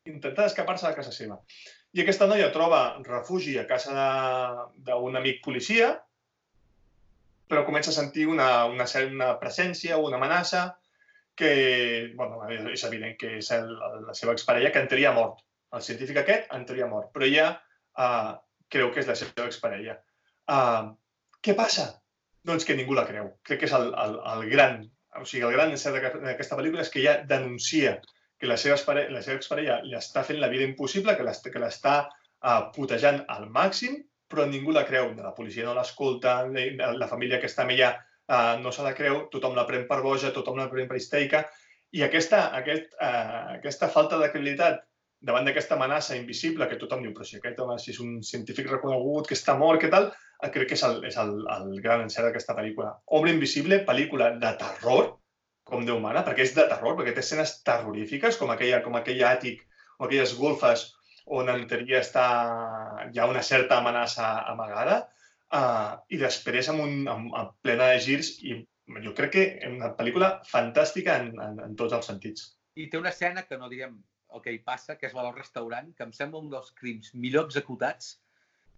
[0.08, 1.38] intentant escapar-se de casa seva.
[1.94, 3.94] I aquesta noia troba refugi a casa
[4.84, 5.92] d'un amic policia,
[7.48, 10.66] però comença a sentir una, una, una presència, una amenaça,
[11.38, 13.70] que bueno, és evident que és el,
[14.08, 15.44] la seva exparella, que entraria mort.
[15.72, 18.34] El científic aquest entraria mort, però ella uh,
[18.68, 19.94] creu que és la seva exparella.
[20.50, 20.96] Uh,
[21.44, 21.86] què passa?
[22.48, 23.32] Doncs que ningú la creu.
[23.44, 24.80] Crec que és el, el, el gran...
[25.18, 27.96] O sigui, el gran encert d'aquesta pel·lícula és que ella denuncia
[28.38, 31.26] que la seva, espare, la seva exparella li està fent la vida impossible, que
[31.62, 33.96] l'està uh, putejant al màxim,
[34.30, 35.10] però ningú la creu.
[35.18, 39.24] La policia no l'escolta, la família que està amb ella uh, no se la creu,
[39.32, 41.42] tothom la pren per boja, tothom la pren per histèrica,
[41.96, 44.84] i aquesta, aquest, uh, aquesta falta de credibilitat
[45.20, 48.70] davant d'aquesta amenaça invisible que tothom diu, però si aquest home si és un científic
[48.70, 52.04] reconegut, que està mort, què tal, Eh, crec que és el, és el, el gran
[52.04, 52.92] encert d'aquesta pel·lícula.
[53.18, 55.08] Obre Invisible, pel·lícula de terror,
[55.68, 59.24] com Déu mana, perquè és de terror, perquè té escenes terrorífiques, com, aquella, com aquell
[59.26, 59.64] àtic
[59.98, 60.86] o aquelles golfes
[61.38, 62.26] on en teoria està,
[63.10, 65.00] hi ha una certa amenaça amagada,
[65.58, 68.54] uh, i després amb, un, amb, amb plena de girs, i
[69.04, 72.46] jo crec que és una pel·lícula fantàstica en, en, en tots els sentits.
[72.78, 73.98] I té una escena que no direm
[74.34, 77.12] el que hi passa, que és la del restaurant, que em sembla un dels crims
[77.14, 78.16] millor executats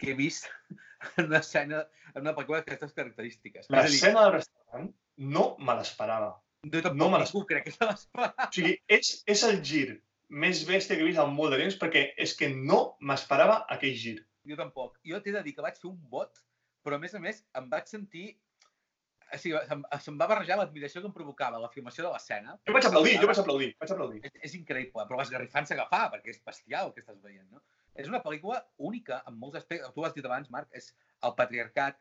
[0.00, 0.48] que he vist
[1.16, 1.84] en una escena,
[2.14, 3.70] en una pel·lícula d'aquestes característiques.
[3.74, 4.92] L'escena del restaurant
[5.34, 6.30] no me l'esperava.
[6.62, 7.48] No, tampoc, no me l'esperava.
[7.52, 8.46] crec que se l'esperava.
[8.46, 9.86] O sigui, és, és el gir
[10.30, 13.96] més bèstia que he vist en molt de temps perquè és que no m'esperava aquell
[14.04, 14.18] gir.
[14.48, 14.96] Jo tampoc.
[15.06, 16.38] Jo t'he de dir que vaig fer un vot,
[16.84, 18.28] però a més a més em vaig sentir
[19.32, 22.56] o sigui, se'm, se'm va barrejar l'admiració que em provocava la filmació de l'escena.
[22.68, 24.20] Jo vaig aplaudir, jo vaig aplaudir, vaig aplaudir.
[24.26, 27.62] És, és increïble, però l'esgarrifant s'agafar, perquè és bestial el que estàs veient, no?
[28.00, 29.92] És una pel·lícula única en molts aspectes.
[29.94, 30.92] Tu ho has dit abans, Marc, és
[31.26, 31.98] el patriarcat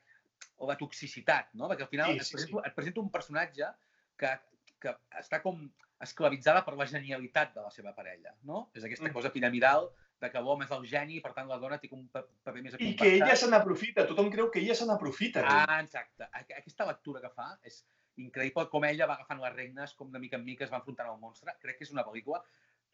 [0.58, 1.70] o la toxicitat, no?
[1.72, 2.68] Perquè al final sí, sí, et, presento, sí.
[2.70, 3.72] et presenta un personatge
[4.20, 4.34] que,
[4.84, 5.66] que està com
[6.04, 8.68] esclavitzada per la genialitat de la seva parella, no?
[8.74, 9.16] És aquesta mm.
[9.16, 9.90] cosa piramidal
[10.20, 12.76] de que l'home és el geni i, per tant, la dona té un paper més
[12.80, 15.46] I que ella se n'aprofita, tothom creu que ella se n'aprofita.
[15.48, 16.28] Ah, exacte.
[16.44, 17.82] Aquesta lectura que fa és
[18.20, 21.08] increïble com ella va agafant les regnes, com de mica en mica es va enfrontant
[21.08, 21.56] al monstre.
[21.64, 22.42] Crec que és una pel·lícula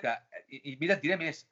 [0.01, 0.13] que...
[0.53, 1.47] I, i mira, et diré més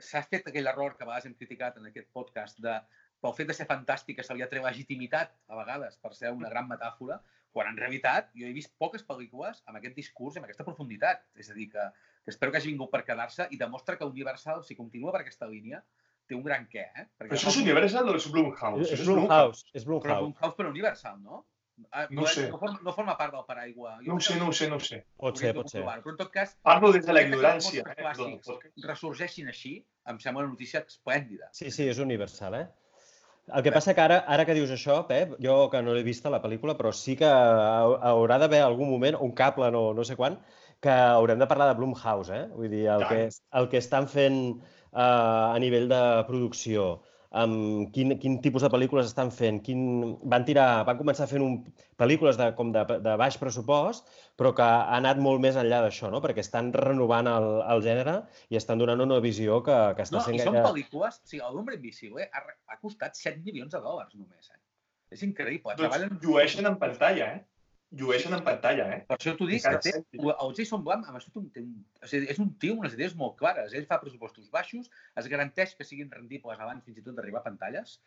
[0.00, 2.76] s'ha fet aquell error que a vegades hem criticat en aquest podcast de
[3.24, 6.50] pel fet de ser fantàstica se li ha tret legitimitat a vegades per ser una
[6.52, 7.20] gran metàfora,
[7.56, 11.22] quan en realitat jo he vist poques pel·lícules amb aquest discurs, amb aquesta profunditat.
[11.40, 11.86] És a dir, que,
[12.24, 15.48] que espero que hagi vingut per quedar-se i demostra que Universal, si continua per aquesta
[15.50, 15.82] línia,
[16.28, 17.08] té un gran què, eh?
[17.18, 18.86] Perquè Però això és Universal o és Blumhouse?
[18.86, 19.66] És, és Blumhouse.
[19.72, 20.08] És Blumhouse.
[20.08, 21.44] Però Blumhouse per Universal, no?
[21.90, 22.46] Ah, no, no, sé.
[22.50, 23.96] no, forma, no forma part del paraigua.
[24.04, 25.00] Jo no ho sé, no ho sé, no ho sé.
[25.18, 25.82] Pot ser, pot ser.
[25.82, 26.54] Però en tot cas...
[26.62, 27.82] Parlo des de la ignorància.
[27.90, 28.54] Eh?
[28.86, 29.74] ressorgeixin així,
[30.10, 31.50] em sembla una notícia esplèndida.
[31.52, 32.66] Sí, sí, és universal, eh?
[33.52, 36.24] El que passa que ara, ara que dius això, Pep, jo que no l'he vist
[36.24, 40.16] a la pel·lícula, però sí que haurà d'haver algun moment, un cable, no, no sé
[40.16, 40.38] quan,
[40.84, 42.44] que haurem de parlar de Blumhouse, eh?
[42.52, 43.24] Vull dir, el, que,
[43.60, 46.88] el que estan fent uh, a nivell de producció,
[47.34, 49.58] amb quin, quin tipus de pel·lícules estan fent.
[49.66, 49.80] Quin...
[50.30, 51.56] Van, tirar, van començar fent un...
[51.98, 56.12] pel·lícules de, com de, de baix pressupost, però que ha anat molt més enllà d'això,
[56.14, 56.20] no?
[56.24, 58.20] perquè estan renovant el, el gènere
[58.54, 60.38] i estan donant una visió que, que està no, sent...
[60.38, 60.68] No, i són gaire...
[60.68, 61.18] pel·lícules...
[61.24, 64.52] O sigui, l'Hombre Invisible ha, ha costat 7 milions de dòlars només.
[64.54, 64.62] Eh?
[65.14, 65.74] És increïble.
[65.74, 66.16] Doncs Treballen...
[66.22, 67.42] llueixen en pantalla, eh?
[67.94, 69.00] Llueixen en pantalla, eh?
[69.08, 72.28] Per això t'ho dic, que té, el Jason Blum amb això té un, o sigui,
[72.32, 73.74] és un tio amb unes idees molt clares.
[73.76, 77.48] Ell fa pressupostos baixos, es garanteix que siguin rendibles abans fins i tot d'arribar a
[77.48, 77.98] pantalles,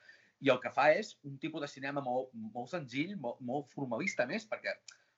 [0.44, 4.28] i el que fa és un tipus de cinema molt, molt senzill, molt, molt formalista
[4.30, 4.76] més, perquè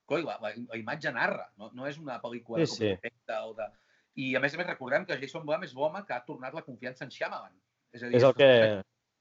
[0.09, 3.11] coi, la, la, la imatge narra, no, no és una pel·lícula sí, sí.
[3.39, 3.67] o de...
[4.19, 6.65] I a més a més recordem que Jason Blum és l'home que ha tornat la
[6.65, 7.53] confiança en Shyamalan.
[7.93, 8.49] És, a dir, és el que...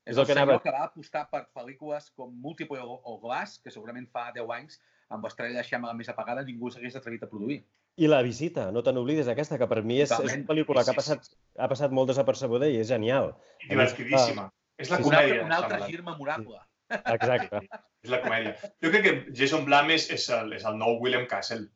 [0.09, 0.57] És el, el que anava...
[0.65, 4.81] que va apostar per pel·lícules com Multiple o, o Glass, que segurament fa 10 anys,
[5.15, 7.59] amb l'estrella Xama més apagada, ningú s'hagués atrevit a produir.
[7.99, 10.93] I La visita, no te n'oblidis aquesta, que per mi és, és una pel·lícula que
[10.93, 13.33] ha passat, ha passat molt desapercebuda i és genial.
[13.65, 14.49] I divertidíssima.
[14.49, 15.43] Ah, és la comèdia.
[15.47, 16.61] Un altre, un altre gir memorable.
[16.61, 17.01] Sí.
[17.15, 17.63] Exacte.
[18.05, 18.55] és la comèdia.
[18.85, 21.67] Jo crec que Jason Blum és, és, el, és el nou William Castle.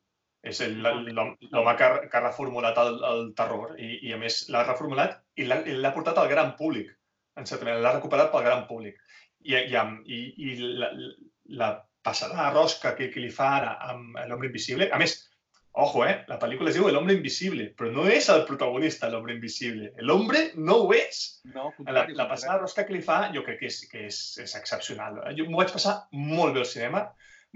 [0.43, 5.21] És l'home que, que ha reformulat el, el terror i, i a més l'ha reformulat
[5.39, 6.89] i l'ha portat al gran públic,
[7.39, 8.99] en certa manera, l'ha recuperat pel gran públic.
[9.43, 10.89] I, i, i, i la,
[11.61, 11.69] la
[12.03, 15.21] passada de rosca que, que li fa ara amb l'Hombre Invisible, a més,
[15.75, 16.19] Ojo, eh?
[16.29, 19.87] La pel·lícula es diu El hombre invisible, però no és el protagonista l'hombre invisible.
[20.05, 21.21] L'hombre no ho és.
[21.55, 24.53] No, la, la passada rosca que li fa jo crec que és, que és, és
[24.59, 25.17] excepcional.
[25.33, 27.01] Jo m'ho vaig passar molt bé al cinema.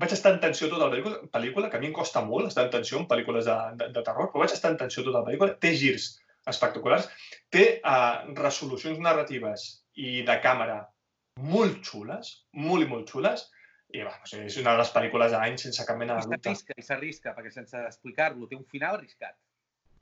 [0.02, 2.66] Vaig estar en tensió tota la pel·lícula, pel·lícula que a mi em costa molt estar
[2.66, 5.28] en tensió en pel·lícules de, de, de terror, però vaig estar en tensió tota la
[5.30, 5.54] pel·lícula.
[5.62, 6.10] Té girs
[6.50, 7.06] espectaculars,
[7.54, 10.80] té uh, resolucions narratives i de càmera
[11.54, 12.34] molt xules,
[12.66, 13.46] molt i molt xules,
[13.96, 16.26] i va, o sigui, és una de les pel·lícules de l'any sense cap mena de
[16.28, 16.40] dubte.
[16.44, 19.38] S'arrisca, i s'arrisca, perquè sense explicar-lo té un final arriscat.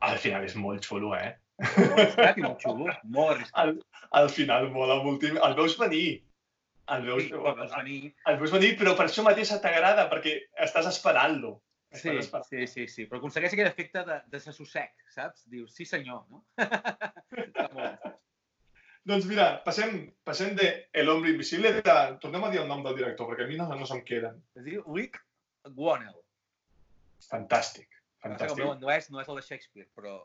[0.05, 1.35] Al final és molt xulo, eh?
[1.61, 3.61] Molt arriscat i molt xulo, molt arriscat.
[3.61, 3.75] Al,
[4.21, 5.37] al final mola moltíssim.
[5.45, 6.07] El veus venir.
[6.95, 8.01] El veus, sí, el veus venir.
[8.29, 10.35] El veus venir, però per això mateix t'agrada, perquè
[10.67, 11.55] estàs esperant-lo.
[11.95, 12.49] Sí, esperant.
[12.49, 15.45] sí, sí, sí, però aconsegueix aquell efecte de, de sossec, saps?
[15.49, 16.43] Dius, sí senyor, no?
[17.45, 18.09] Està molt.
[19.05, 22.95] Doncs mira, passem, passem de El hombre invisible, de, tornem a dir el nom del
[22.97, 24.39] director, perquè a mi no, no se'm queden.
[24.57, 25.19] Es diu Rick
[25.75, 26.15] Guanel.
[27.27, 28.63] Fantàstic, fantàstic.
[28.63, 30.17] No, no, és, no és el de Shakespeare, però...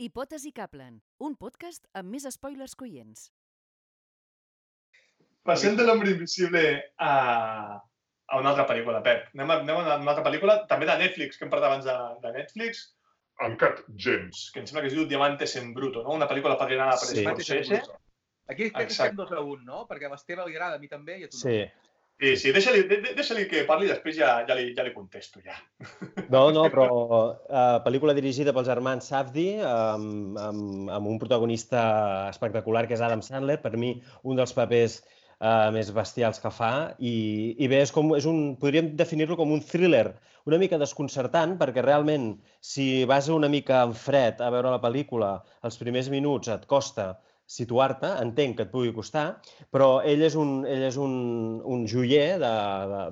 [0.00, 3.26] Hipòtesi Kaplan, un podcast amb més spoilers que oients.
[5.44, 6.62] Passem de l'Hombre Invisible
[6.96, 7.12] a,
[7.76, 9.28] a una altra pel·lícula, Pep.
[9.36, 11.98] Anem a, anem a una altra pel·lícula, també de Netflix, que hem parlat abans de,
[12.24, 12.86] de Netflix,
[13.46, 16.16] Uncut Gems, que em sembla que es diu Diamantes en Bruto, no?
[16.18, 17.24] Una pel·lícula padrinada per sí.
[17.24, 17.82] Scorsese.
[18.50, 19.86] Aquí estem dos a un, no?
[19.88, 21.60] Perquè a l'Esteve li agrada, a mi també, i a tu sí.
[21.62, 21.88] no.
[22.20, 22.82] Sí, sí, deixa-li
[23.16, 25.54] deixa que parli i després ja, ja, li, ja li contesto, ja.
[26.28, 31.80] No, no, però uh, pel·lícula dirigida pels germans Safdie, amb, amb, amb un protagonista
[32.28, 34.98] espectacular que és Adam Sandler, per mi un dels papers
[35.40, 37.14] uh, més bestials que fa, i,
[37.58, 40.10] i bé, és com, és un, podríem definir-lo com un thriller
[40.48, 42.30] una mica desconcertant, perquè realment,
[42.64, 45.34] si vas una mica en fred a veure la pel·lícula,
[45.66, 47.10] els primers minuts et costa
[47.50, 49.24] situar-te, entenc que et pugui costar,
[49.74, 51.14] però ell és un, ell és un,
[51.66, 52.52] un joier de,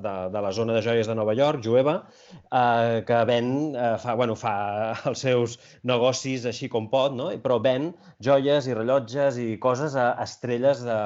[0.05, 1.97] de, de la zona de joies de Nova York, jueva,
[2.31, 4.55] eh, que ven, eh, fa, bueno, fa
[5.11, 7.33] els seus negocis així com pot, no?
[7.43, 7.91] però ven
[8.23, 11.01] joies i rellotges i coses a estrelles de,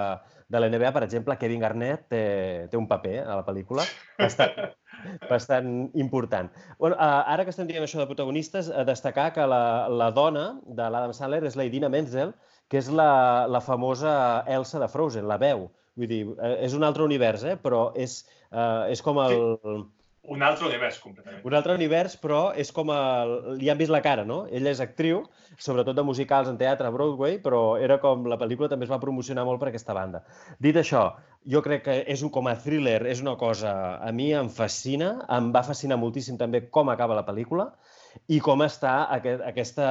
[0.52, 2.24] de la NBA, per exemple, Kevin Garnett té,
[2.68, 4.58] té un paper a la pel·lícula bastant,
[5.32, 6.52] bastant important.
[6.76, 10.84] Bueno, ara que estem dient això de protagonistes, a destacar que la, la dona de
[10.92, 12.36] l'Adam Sandler és la Idina Menzel,
[12.72, 14.12] que és la, la famosa
[14.48, 15.66] Elsa de Frozen, la veu.
[16.00, 17.58] Vull dir, eh, és un altre univers, eh?
[17.60, 19.42] però és, uh, és com el...
[19.60, 19.80] Sí
[20.22, 21.40] un altre univers, completament.
[21.42, 23.00] Un altre univers, però és com a...
[23.58, 24.44] Li han vist la cara, no?
[24.54, 25.24] Ella és actriu,
[25.58, 28.28] sobretot de musicals en teatre a Broadway, però era com...
[28.30, 30.22] La pel·lícula també es va promocionar molt per aquesta banda.
[30.62, 31.08] Dit això,
[31.42, 33.74] jo crec que és un, com a thriller és una cosa...
[33.98, 37.72] A mi em fascina, em va fascinar moltíssim també com acaba la pel·lícula
[38.32, 39.86] i com està aquest, aquesta,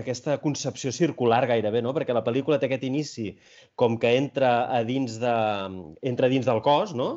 [0.00, 1.94] aquesta concepció circular gairebé, no?
[1.96, 3.30] perquè la pel·lícula té aquest inici
[3.80, 5.34] com que entra a dins, de,
[6.02, 7.10] entra dins del cos no?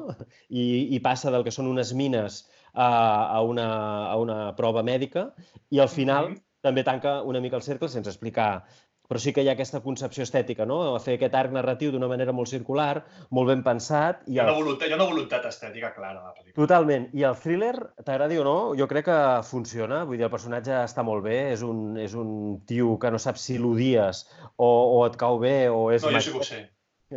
[0.50, 3.70] I, i passa del que són unes mines a, a, una,
[4.08, 5.30] a una prova mèdica
[5.74, 6.44] i al final mm -hmm.
[6.62, 8.66] també tanca una mica el cercle sense explicar
[9.08, 10.80] però sí que hi ha aquesta concepció estètica, no?
[10.96, 14.24] A fer aquest arc narratiu d'una manera molt circular, molt ben pensat.
[14.28, 16.56] I hi, ha una voluntat, hi ha una voluntat estètica clara la pel·lícula.
[16.60, 17.08] Totalment.
[17.16, 20.04] I el thriller, t'agradi o no, jo crec que funciona.
[20.08, 22.32] Vull dir, el personatge està molt bé, és un, és un
[22.68, 24.26] tio que no sap si l'odies
[24.58, 26.04] o, o et cau bé o és...
[26.04, 26.66] No, jo sí que ho sé.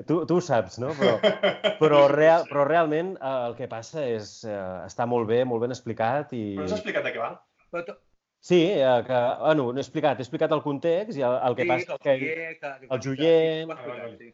[0.07, 0.93] Tu, tu ho saps, no?
[0.95, 1.17] Però,
[1.83, 4.37] però, real, però realment eh, el que passa és...
[4.47, 6.45] Eh, està molt bé, molt ben explicat i...
[6.55, 7.33] Però no s'ha explicat de què va?
[7.75, 7.99] Però
[8.41, 11.67] Sí, eh, que, bueno, no he explicat, he explicat el context i el, el que
[11.67, 14.15] sí, passa el que, joier, que, que, el joier...
[14.19, 14.31] Sí.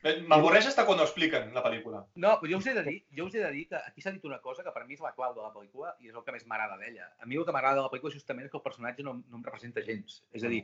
[0.00, 1.98] M'avorreix està quan ho expliquen, la pel·lícula.
[2.24, 4.14] No, però jo us he de dir, jo us he de dir que aquí s'ha
[4.14, 6.24] dit una cosa que per mi és la clau de la pel·lícula i és el
[6.24, 7.10] que més m'agrada d'ella.
[7.20, 9.40] A mi el que m'agrada de la pel·lícula justament és que el personatge no, no
[9.40, 10.22] em representa gens.
[10.32, 10.62] És a dir,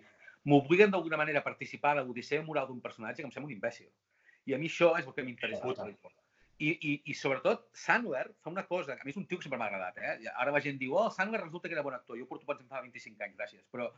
[0.49, 3.91] m'obliguen d'alguna manera a participar de l'odissea moral d'un personatge que em sembla un imbècil.
[4.47, 6.17] I a mi això és el que m'interessa de la pel·lícula.
[6.59, 9.59] I, i, i sobretot, Sandler fa una cosa, a mi és un tio que sempre
[9.61, 10.31] m'ha agradat, eh?
[10.41, 12.81] Ara la gent diu, oh, Sandler resulta que era bon actor, jo porto pensant fa
[12.81, 13.91] 25 anys, gràcies, però,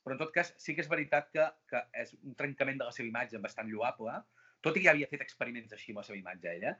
[0.00, 2.94] però en tot cas sí que és veritat que, que és un trencament de la
[2.96, 4.16] seva imatge bastant lloable,
[4.64, 6.72] tot i que ja havia fet experiments així amb la seva imatge, ella,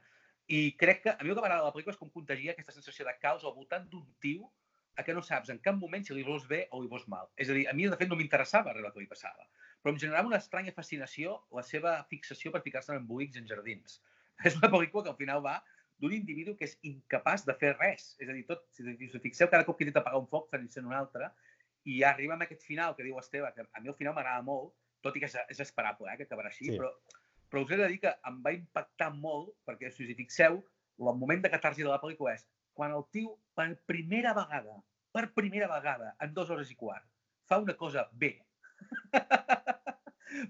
[0.47, 2.73] i crec que a mi el que m'agrada de la pel·lícula és com contagia aquesta
[2.73, 4.49] sensació de caos al voltant d'un tio
[4.97, 7.27] a que no saps en cap moment si li vols bé o li vols mal.
[7.37, 9.45] És a dir, a mi, de fet, no m'interessava res el que li passava.
[9.77, 13.99] però em generava una estranya fascinació la seva fixació per ficar-se en embolics en jardins.
[14.45, 15.57] És una pel·lícula que al final va
[16.01, 18.11] d'un individu que és incapaç de fer res.
[18.21, 20.59] És a dir, tot, si us fixeu, cada cop que intenta apagar un foc, fa
[20.69, 21.31] sent un altre,
[21.87, 24.43] i ja arriba amb aquest final que diu Esteve, que a mi al final m'agrada
[24.45, 24.73] molt,
[25.05, 26.77] tot i que és, és esperable eh, que acabarà així, sí.
[26.77, 26.91] però,
[27.49, 30.59] però us he de dir que em va impactar molt, perquè si us hi fixeu,
[30.97, 32.45] el moment de catarsi de la pel·lícula és
[32.77, 34.75] quan el tio, per primera vegada,
[35.15, 37.07] per primera vegada, en dues hores i quart,
[37.49, 38.35] fa una cosa bé.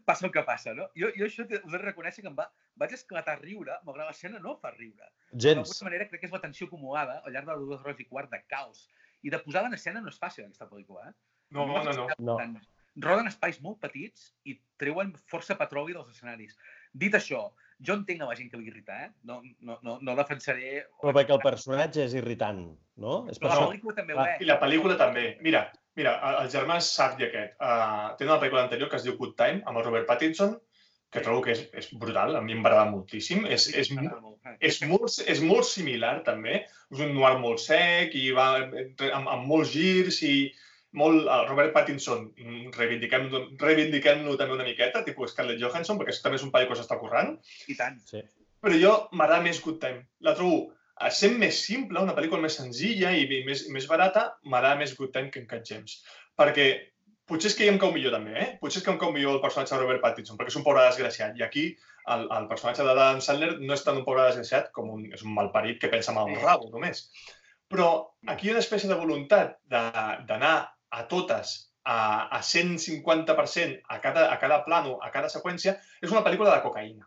[0.05, 0.87] passa el que passa, no?
[0.99, 2.47] Jo, jo això us he de reconèixer que em va,
[2.79, 5.09] vaig esclatar a riure, malgrat l'escena no fa riure.
[5.33, 5.61] Gens.
[5.61, 8.31] D'alguna manera crec que és la tensió acumulada al llarg de dues hores i quart
[8.33, 8.87] de caos.
[9.25, 11.15] I de posar en escena no és fàcil, aquesta pel·lícula, eh?
[11.55, 12.07] No, no, no.
[12.19, 12.37] No.
[12.97, 16.55] Roden espais molt petits i treuen força petroli dels escenaris.
[16.97, 17.43] Dit això,
[17.85, 19.09] jo entenc a la gent que li irrita, eh?
[19.29, 20.87] No, no, no, no defensaré...
[21.01, 22.63] Però perquè el personatge és irritant,
[22.97, 23.19] no?
[23.29, 23.67] És per Però la això.
[23.69, 24.31] pel·lícula també ho Clar.
[24.33, 24.41] és.
[24.41, 25.25] I la pel·lícula també.
[25.45, 25.61] Mira,
[25.97, 29.35] mira, el el germà Sardi aquest, uh, té una pel·lícula anterior que es diu Good
[29.39, 30.55] Time, amb el Robert Pattinson,
[31.13, 33.45] que trobo que és, és brutal, a mi em va agradar moltíssim.
[33.55, 34.55] És, és, eh?
[34.69, 36.61] és, molt, és molt similar, també.
[36.93, 40.33] És un noir molt sec i va amb, amb molts girs i
[40.99, 41.29] molt...
[41.31, 46.41] El Robert Pattinson, mm, reivindiquem-lo reivindiquem també una miqueta, tipus Scarlett Johansson, perquè això també
[46.41, 47.37] és un paio que s'està currant.
[47.71, 48.01] I tant.
[48.11, 48.23] Sí.
[48.63, 50.03] Però jo m'agrada més Good Time.
[50.27, 50.76] La trobo eh,
[51.13, 55.11] sent més simple, una pel·lícula més senzilla i i més, més barata, m'agrada més Good
[55.13, 55.99] Time que en Cat James.
[56.37, 56.67] Perquè
[57.27, 58.47] potser és que hi em cau millor també, eh?
[58.61, 60.85] Potser és que em cau millor el personatge de Robert Pattinson, perquè és un pobre
[60.87, 61.35] desgraciat.
[61.37, 61.65] I aquí
[62.13, 65.23] el, el personatge de Dan Sandler no és tant un pobre desgraciat com un, és
[65.27, 67.03] un malparit que pensa amb el rabo, només.
[67.67, 67.89] Però
[68.31, 70.53] aquí hi ha una espècie de voluntat de- d'anar
[70.89, 71.97] a totes a,
[72.31, 77.05] a 150% a cada, a cada plano, a cada seqüència, és una pel·lícula de cocaïna.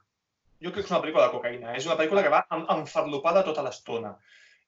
[0.61, 1.75] Jo crec que és una pel·lícula de cocaïna.
[1.77, 4.15] És una pel·lícula que va en- enfarlopada tota l'estona.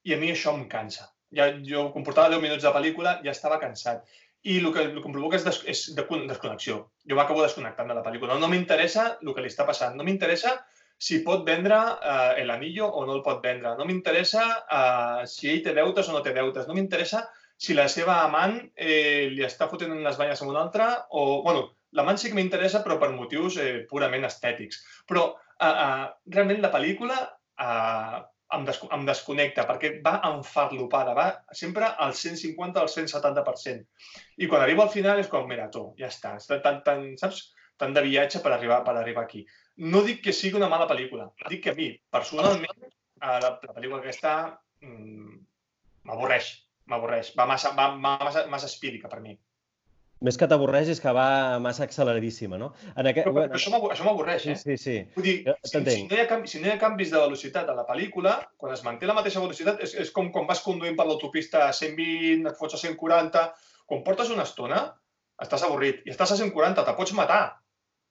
[0.04, 1.08] I a mi això em cansa.
[1.32, 4.04] Ja, jo, quan portava 10 minuts de pel·lícula, ja estava cansat.
[4.42, 6.78] I el que, el que em provoca és, des, és de, desconnexió.
[7.08, 8.38] Jo m'acabo desconnectant de la pel·lícula.
[8.40, 9.94] No m'interessa el que li està passant.
[9.96, 10.56] No m'interessa
[10.98, 12.50] si pot vendre eh, el
[12.82, 13.76] o no el pot vendre.
[13.78, 16.66] No m'interessa eh, si ell té deutes o no té deutes.
[16.66, 21.06] No m'interessa si la seva amant eh, li està fotent les banyes amb una altra
[21.10, 21.42] o...
[21.44, 24.82] bueno, l'amant sí que m'interessa, però per motius eh, purament estètics.
[25.06, 28.20] Però eh, eh, realment la pel·lícula eh,
[28.56, 31.26] em, des em desconnecta perquè va enfarlopada, va
[31.62, 33.84] sempre al 150 al 170%.
[34.38, 37.50] I quan arriba al final és com, mira, tu, ja està, està tan, tan, saps?
[37.80, 39.40] tant de viatge per arribar, per arribar aquí.
[39.92, 42.84] No dic que sigui una mala pel·lícula, dic que a mi, personalment,
[43.22, 44.34] la, la pel·lícula aquesta
[44.84, 45.38] mm,
[46.10, 46.52] m'avorreix,
[46.92, 47.32] m'avorreix.
[47.38, 49.34] Va massa, va massa, massa espírica per mi.
[50.22, 52.70] Més que t'avorreix és que va massa acceleradíssima, no?
[52.94, 53.26] En aquest...
[53.26, 54.56] Però, però això m'avorreix, això m'avorreix, Sí, eh?
[54.62, 54.96] sí, sí.
[55.16, 57.18] Vull dir, Jo si, si, no hi ha canvi, si no hi ha canvis de
[57.24, 60.62] velocitat a la pel·lícula, quan es manté la mateixa velocitat, és, és com quan vas
[60.64, 63.46] conduint per l'autopista a 120, et fots a 140...
[63.92, 64.78] Quan portes una estona,
[65.42, 66.04] estàs avorrit.
[66.06, 67.40] I estàs a 140, te pots matar,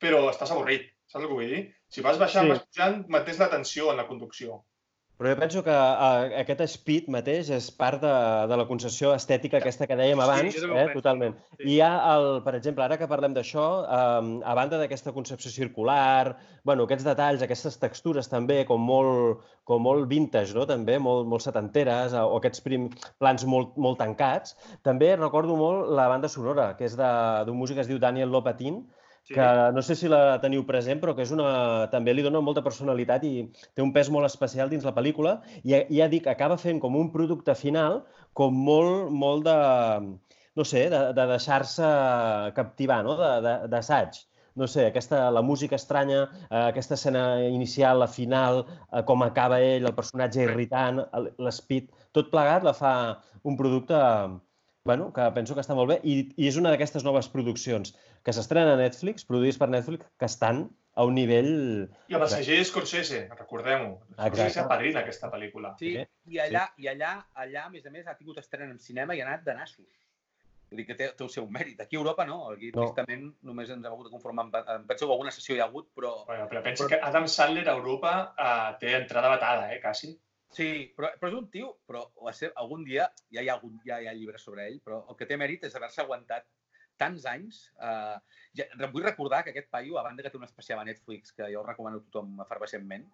[0.04, 0.84] però estàs avorrit.
[1.10, 1.62] Saps el que vull dir?
[1.90, 2.52] Si vas baixant, Sí.
[2.54, 4.60] vas pujant, mantens la tensió en la conducció.
[5.22, 8.12] Però jo penso que uh, aquest speed mateix és part de,
[8.50, 11.36] de la concessió estètica aquesta que dèiem Sí, abans, ho eh, totalment.
[11.60, 11.68] Sí.
[11.68, 15.52] I hi ha, el, per exemple, ara que parlem d'això, um, a banda d'aquesta concepció
[15.54, 16.32] circular,
[16.66, 20.66] bueno, aquests detalls, aquestes textures també, com molt, com molt vintage, no?
[20.66, 22.90] també, molt, molt setanteres, o aquests prim,
[23.22, 27.78] plans molt, molt tancats, també recordo molt la banda sonora, que és de- d'un músic
[27.78, 28.82] que es diu Daniel Lopatin,
[29.24, 29.36] Sí.
[29.36, 32.64] que no sé si la teniu present, però que és una, també li dona molta
[32.66, 35.36] personalitat i té un pes molt especial dins la pel·lícula.
[35.64, 38.02] I ja, dic, acaba fent com un producte final
[38.34, 39.56] com molt, molt de,
[40.58, 41.88] no sé, de, de deixar-se
[42.58, 43.16] captivar, no?
[43.20, 44.24] De- de- d'assaig.
[44.60, 49.62] No sé, aquesta, la música estranya, eh, aquesta escena inicial, la final, eh, com acaba
[49.64, 51.00] ell, el personatge irritant,
[51.40, 52.94] l'espit, tot plegat la fa
[53.44, 53.96] un producte
[54.84, 57.94] bueno, que penso que està molt bé i, i és una d'aquestes noves produccions
[58.26, 61.88] que s'estrenen a Netflix, produïts per Netflix, que estan a un nivell...
[62.12, 63.94] I el passeger és Scorsese, recordem-ho.
[64.12, 64.66] Scorsese Exacte.
[64.68, 65.74] apadrina aquesta pel·lícula.
[65.80, 68.80] Sí, Sí, i allà, i allà, allà, a més a més, ha tingut estrena en
[68.80, 69.88] cinema i ha anat de nassos.
[70.72, 71.80] Vull dir que té, té el seu mèrit.
[71.84, 72.86] Aquí a Europa no, aquí No.
[72.86, 74.60] tristament només ens hem hagut de conformar amb...
[74.62, 76.14] em Penso que alguna sessió hi ha hagut, però...
[76.28, 80.14] Bueno, però pensa que Adam Sandler a Europa eh, té entrada batada, eh, quasi.
[80.52, 82.06] Sí, però, però és un tio, però
[82.36, 85.16] seva, algun dia, ja hi, ha algun, ja hi ha llibres sobre ell, però el
[85.20, 86.48] que té mèrit és haver-se aguantat
[87.02, 87.64] tants anys.
[87.82, 88.18] Eh,
[88.60, 91.50] ja, vull recordar que aquest paio, a banda que té un especial a Netflix, que
[91.50, 93.08] jo el recomano a tothom efervescentment,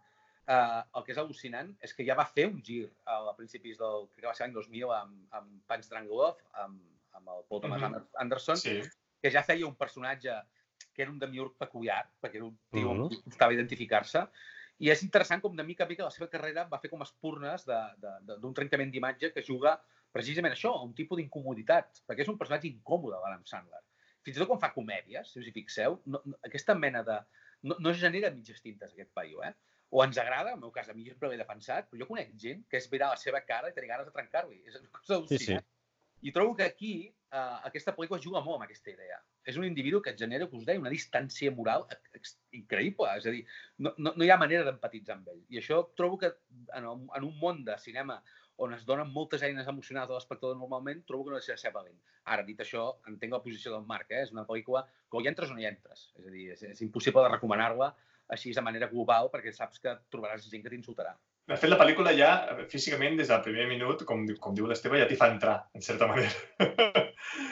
[0.48, 4.08] eh, el que és al·lucinant és que ja va fer un gir a principis del,
[4.14, 6.84] crec que va ser l'any 2000, amb, amb Punch Drunk Love, amb,
[7.18, 8.06] amb el Paul Thomas Mhm.
[8.26, 8.82] Anderson, Sí.
[9.22, 10.36] que ja feia un personatge
[10.94, 13.02] que era un demiurg peculiar, perquè era un tio Mhm.
[13.02, 14.28] amb qui costava identificar-se,
[14.80, 17.66] i és interessant com de mica a mica la seva carrera va fer com espurnes
[17.66, 19.82] d'un trencament d'imatge que juga
[20.18, 23.84] precisament això, un tipus d'incomoditat, perquè és un personatge incòmode, l'Adam Sandler.
[24.28, 27.16] fins i tot quan fa comèdies, si us hi fixeu, no, no, aquesta mena de...
[27.70, 29.54] No, no genera mitges tintes, aquest paio, eh?
[29.90, 32.34] O ens agrada, en el meu cas, a mi sempre l'he defensat, però jo conec
[32.44, 34.60] gent que és mirar la seva cara i tenir ganes de trencar-li.
[34.68, 35.58] És una cosa Sí, sí.
[36.28, 39.20] I trobo que aquí uh, aquesta pel·lícula juga molt amb aquesta idea.
[39.48, 41.86] És un individu que et genera, que us deia, una distància moral
[42.58, 43.12] increïble.
[43.22, 43.44] És a dir,
[43.78, 45.44] no, no, no hi ha manera d'empatitzar amb ell.
[45.54, 46.34] I això trobo que
[46.74, 48.18] en, un, en un món de cinema
[48.64, 51.72] on es donen moltes eines emocionals a l'espectador normalment, trobo que no deixa de ser
[51.76, 51.98] valent.
[52.34, 54.24] Ara, dit això, entenc la posició del Marc, eh?
[54.26, 56.10] és una pel·lícula que o hi entres o no hi entres.
[56.18, 57.94] És a dir, és, és impossible de recomanar-la
[58.34, 61.14] així de manera global perquè saps que trobaràs gent que t'insultarà.
[61.48, 62.32] De fet, la pel·lícula ja,
[62.72, 66.10] físicament, des del primer minut, com, com diu l'Esteve, ja t'hi fa entrar, en certa
[66.12, 67.06] manera.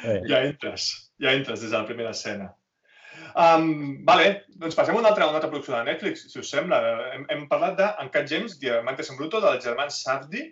[0.06, 0.20] Eh.
[0.28, 0.90] ja entres,
[1.22, 2.50] ja entres des de la primera escena.
[3.36, 4.28] Um, vale,
[4.60, 6.82] doncs passem a una altra, una altra producció de Netflix, si us sembla.
[7.14, 10.52] Hem, hem parlat de Uncut Gems, Diamantes en Bruto, dels germans Safdie,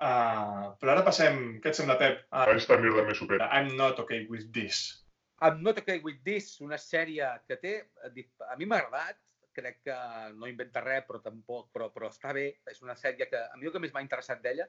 [0.00, 2.24] uh, però ara passem, què et sembla, Pep?
[2.30, 3.50] A Esta mierda me supera.
[3.52, 5.04] I'm not okay with this.
[5.40, 7.74] I'm Not Okay With This, una sèrie que té...
[8.50, 9.20] A mi m'ha agradat,
[9.54, 9.96] crec que
[10.34, 12.48] no inventa res, però tampoc, però, però està bé.
[12.70, 14.66] És una sèrie que a mi el que més m'ha interessat d'ella,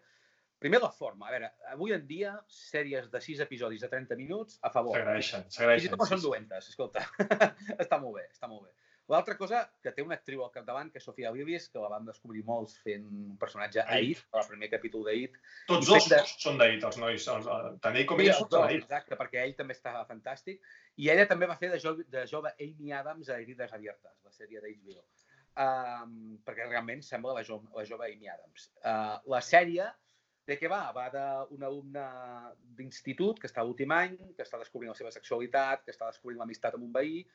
[0.62, 1.28] primer la forma.
[1.30, 4.98] A veure, avui en dia, sèries de 6 episodis de 30 minuts, a favor.
[4.98, 5.96] S'agraeixen, Fins i s'agraeixen.
[5.96, 7.06] tot no són dolentes, escolta.
[7.84, 8.74] està molt bé, està molt bé.
[9.10, 12.06] L'altra cosa, que té una actriu al capdavant, que és Sofia Vivis, que la vam
[12.06, 14.20] descobrir molts fent un personatge a It.
[14.38, 15.40] Al primer capítol de It.
[15.68, 17.26] Tots dos de- són d'ahir, els nois.
[17.34, 18.84] Els, eh, tant ell com ella són d'ahir.
[18.84, 20.62] exacte, perquè ell també estava fantàstic.
[20.98, 24.32] I ella també va fer de, jo, de jove Amy Adams a Herides Abiertes, la
[24.32, 25.02] sèrie d'HBO.
[25.60, 28.70] Um, perquè realment sembla la, jo, la jove Amy Adams.
[28.84, 29.90] Uh, la sèrie
[30.50, 30.92] de què va?
[30.96, 32.06] Va d'un alumne
[32.78, 36.40] d'institut que està a l'últim any, que està descobrint la seva sexualitat, que està descobrint
[36.40, 37.26] l'amistat amb un veí,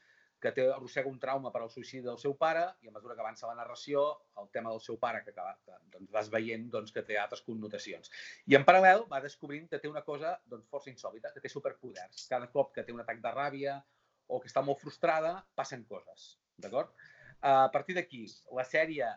[0.45, 3.25] que té, arrossega un trauma per al suïcidi del seu pare i a mesura que
[3.25, 4.03] avança la narració,
[4.43, 7.41] el tema del seu pare, que, acaba, que doncs, vas veient doncs, que té altres
[7.47, 8.13] connotacions.
[8.53, 12.27] I en paral·lel va descobrint que té una cosa doncs, força insòlita, que té superpoders.
[12.29, 13.79] Cada cop que té un atac de ràbia
[14.29, 16.35] o que està molt frustrada, passen coses.
[16.61, 16.93] D'acord?
[17.45, 18.27] A partir d'aquí,
[18.57, 19.09] la sèrie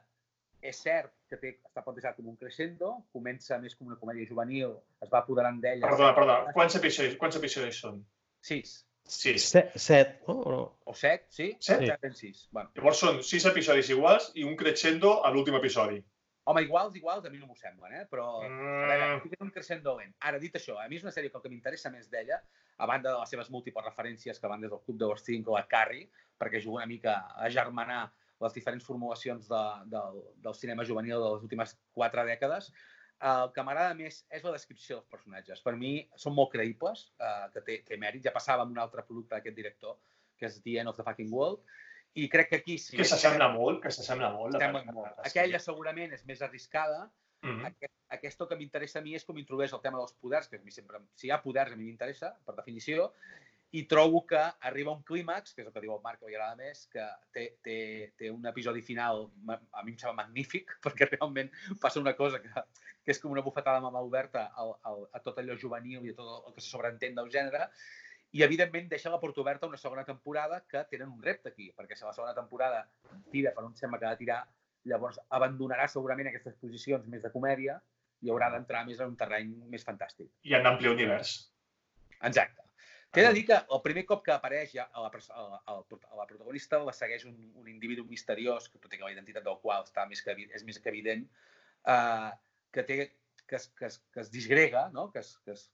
[0.64, 4.80] és cert que té, està plantejat com un crescendo, comença més com una comèdia juvenil,
[5.04, 5.92] es va apoderant d'ella...
[5.92, 6.56] Perdona, perdona.
[6.56, 8.02] Quants episodis, quants episodis són?
[8.48, 8.80] Sis.
[9.08, 9.47] Sis.
[9.47, 10.36] Set, set no?
[10.36, 10.62] O no?
[10.86, 11.53] O set, sí?
[11.64, 11.86] Set?
[11.88, 12.43] Ja tens sis.
[12.51, 12.74] Bueno.
[12.76, 16.01] Llavors són sis episodis iguals i un crescendo a l'últim episodi.
[16.47, 18.05] Home, iguals, iguals, a mi no m'ho semblen, eh?
[18.08, 20.14] Però, a veure, Mm, sí un crescendo lent.
[20.30, 22.38] Ara, dit això, a mi és una sèrie que el que m'interessa més d'ella,
[22.78, 25.58] a banda de les seves múltiples referències que van des del Club de Wrestling o
[25.58, 26.08] a Carrie,
[26.39, 31.34] perquè juga una mica a germanar les diferents formulacions de, del, del cinema juvenil de
[31.34, 32.72] les últimes quatre dècades,
[33.22, 35.61] el que m'agrada més és la descripció dels personatges.
[35.65, 38.24] Per mi són molt creïbles, eh, que té, té mèrit.
[38.24, 39.97] Ja passava amb un altre producte d'aquest director,
[40.38, 41.59] que és The End of the Fucking World,
[42.15, 42.78] i crec que aquí...
[42.78, 44.57] Si que s'assembla molt, que s'assembla molt.
[44.93, 45.18] molt.
[45.18, 47.09] la- Aquella segurament és més arriscada,
[47.43, 47.65] Mhm.
[47.65, 50.59] aquest, aquesta que m'interessa a mi és com introdueix el tema dels poders, que a
[50.59, 53.11] mi sempre, si hi ha poders a mi m'interessa, per definició,
[53.76, 56.36] i trobo que arriba un clímax, que és el que diu el Marc que li
[56.38, 57.03] agrada més, que
[57.36, 57.78] té, té,
[58.20, 61.51] té un episodi final, a mi em sembla magnífic, perquè realment
[61.82, 62.65] passa una cosa que,
[63.03, 66.13] que és com una bufetada amb mà oberta al, al, a tot allò juvenil i
[66.13, 67.68] a tot el que se sobreentén del gènere,
[68.36, 71.95] i evidentment deixa la porta oberta una segona temporada que tenen un repte aquí, perquè
[71.95, 72.86] si la segona temporada
[73.32, 74.41] tira per on sembla que ha de tirar,
[74.88, 77.80] llavors abandonarà segurament aquestes posicions més de comèdia
[78.24, 80.32] i haurà d'entrar més en un terreny més fantàstic.
[80.47, 81.38] I en ampli univers.
[82.20, 82.66] Exacte.
[83.18, 85.78] T'he de dir que el primer cop que apareix ja a la, a la, a
[86.20, 89.57] la, protagonista la segueix un, un individu misteriós, que tot i que la identitat del
[89.63, 91.24] qual està més que, és més que evident,
[91.93, 92.30] eh,
[92.78, 92.99] que, té,
[93.47, 95.07] que, es, que, es, que es disgrega, no?
[95.09, 95.65] que, es, que es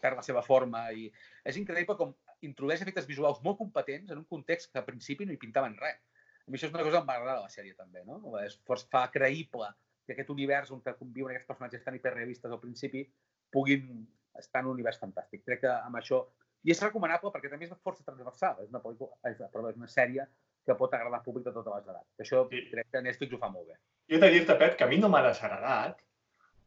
[0.00, 0.86] perd la seva forma.
[0.96, 1.10] i
[1.44, 2.16] És increïble com
[2.48, 6.00] introdueix efectes visuals molt competents en un context que al principi no hi pintaven res.
[6.46, 8.22] A mi això és una cosa que m'agrada de la sèrie també, no?
[8.40, 8.56] És,
[8.88, 9.68] fa creïble
[10.06, 13.04] que aquest univers on que conviuen aquests personatges tan hiperrealistes al principi
[13.52, 14.06] puguin
[14.40, 15.44] estar en un univers fantàstic.
[15.44, 16.24] Crec que amb això...
[16.64, 18.58] I és recomanable perquè també és força transversal.
[18.64, 20.26] És una, pel·lícula, és, perdó, és una sèrie
[20.66, 22.08] que pot agradar al públic de totes les edats.
[22.20, 22.66] Això Sí.
[22.70, 23.78] crec que Netflix ho fa molt bé.
[24.10, 26.02] Jo he de dir-te, Pep, que a mi no m'ha desagradat,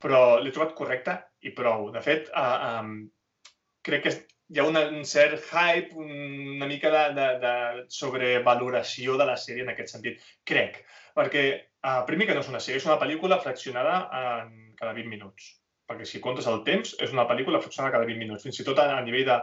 [0.01, 1.91] però l'he trobat correcte i prou.
[1.91, 3.09] De fet, uh, um,
[3.83, 4.13] crec que
[4.49, 9.63] hi ha una, un cert hype, una mica de, de, de sobrevaloració de la sèrie
[9.63, 10.21] en aquest sentit.
[10.43, 10.83] Crec.
[11.15, 11.43] Perquè,
[11.85, 15.53] uh, primer que no és una sèrie, és una pel·lícula fraccionada en cada 20 minuts.
[15.87, 18.43] Perquè si comptes el temps, és una pel·lícula fraccionada cada 20 minuts.
[18.43, 19.37] Fins i tot a, a nivell de,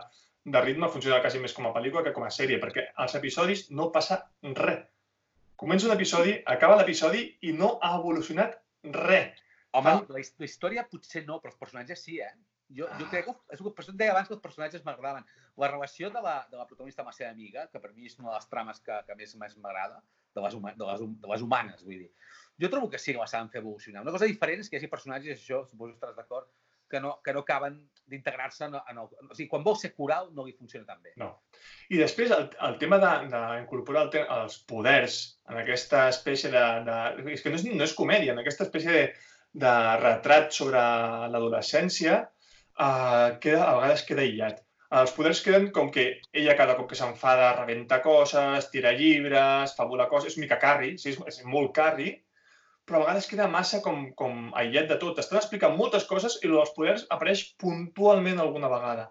[0.45, 3.67] de ritme funciona quasi més com a pel·lícula que com a sèrie, perquè als episodis
[3.71, 4.87] no passa res.
[5.61, 8.55] Comença un episodi, acaba l'episodi i no ha evolucionat
[8.97, 9.43] res.
[9.77, 12.31] Home, la, la història potser no, però els personatges sí, eh?
[12.71, 14.85] Jo, jo crec que, és el que per això et deia abans que els personatges
[14.87, 15.25] m'agradaven.
[15.59, 18.17] La relació de la, de la protagonista amb la seva amiga, que per mi és
[18.19, 20.01] una de les trames que, que més m'agrada,
[20.35, 22.11] de, les huma- de, les, de les humanes, vull dir.
[22.63, 24.03] Jo trobo que sí que la saben fer evolucionar.
[24.07, 26.49] Una cosa diferent és que hi hagi personatges, això suposo que estaràs d'acord,
[26.91, 27.79] que no, que no acaben
[28.11, 29.11] d'integrar-se en, en el...
[29.31, 31.15] O sigui, quan vol ser coral no li funciona tan bé.
[31.21, 31.31] No.
[31.95, 35.21] I després el, el tema d'incorporar el els poders
[35.51, 36.65] en aquesta espècie de...
[36.89, 39.05] de és que no és, no és comèdia, en aquesta espècie de,
[39.65, 40.83] de retrat sobre
[41.33, 44.65] l'adolescència eh, queda, a vegades queda aïllat.
[45.01, 49.87] Els poders queden com que ella cada cop que s'enfada rebenta coses, tira llibres, fa
[49.87, 52.17] volar coses, és mica carri, sí, és, és molt carri,
[52.91, 55.23] però a vegades queda massa com, com aïllat de tot.
[55.23, 59.07] Estan explicant moltes coses i els poders apareix puntualment alguna vegada.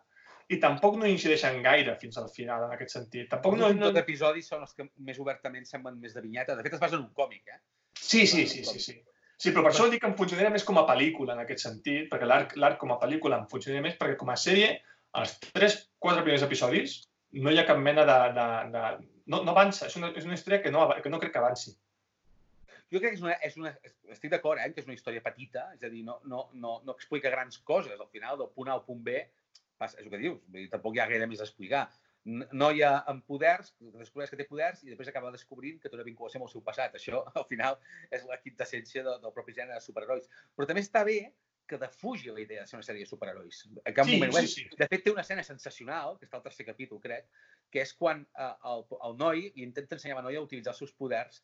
[0.52, 3.30] I tampoc no incideixen gaire fins al final, en aquest sentit.
[3.32, 3.88] Tampoc no, no...
[3.88, 6.58] Tots episodis són els que més obertament semblen més de vinyeta.
[6.58, 7.60] De fet, es basa en un còmic, eh?
[7.96, 8.98] Sí, sí, sí, sí, sí.
[9.40, 12.10] Sí, però per això dic que em funcionaria més com a pel·lícula, en aquest sentit,
[12.12, 14.74] perquè l'arc com a pel·lícula em funcionaria més, perquè com a sèrie,
[15.22, 16.98] els tres, quatre primers episodis,
[17.40, 18.18] no hi ha cap mena de...
[18.36, 18.84] de, de...
[19.30, 21.76] No, no avança, és una, és una història que no, que no crec que avanci.
[22.90, 23.72] Jo crec que és una, és una,
[24.16, 26.96] estic d'acord, eh, que és una història petita, és a dir, no, no, no, no
[26.98, 28.00] explica grans coses.
[28.00, 29.20] Al final, del punt A al punt B,
[29.80, 31.84] passa, és el que dius, vull dir, tampoc hi ha gaire més a explicar.
[32.30, 36.42] Noia amb poders, descobreix que té poders i després acaba descobrint que té una vinculació
[36.42, 36.98] amb el seu passat.
[36.98, 37.78] Això, al final,
[38.16, 40.28] és la quintessència de, del propi gènere de superherois.
[40.58, 41.20] Però també està bé
[41.70, 43.62] que defugi la idea de ser una sèrie de superherois.
[43.86, 44.66] En cap sí, moment sí, sí.
[44.74, 47.30] De fet, té una escena sensacional, que està al tercer capítol, crec,
[47.70, 50.82] que és quan eh, el, el noi intenta ensenyar a la noia a utilitzar els
[50.82, 51.44] seus poders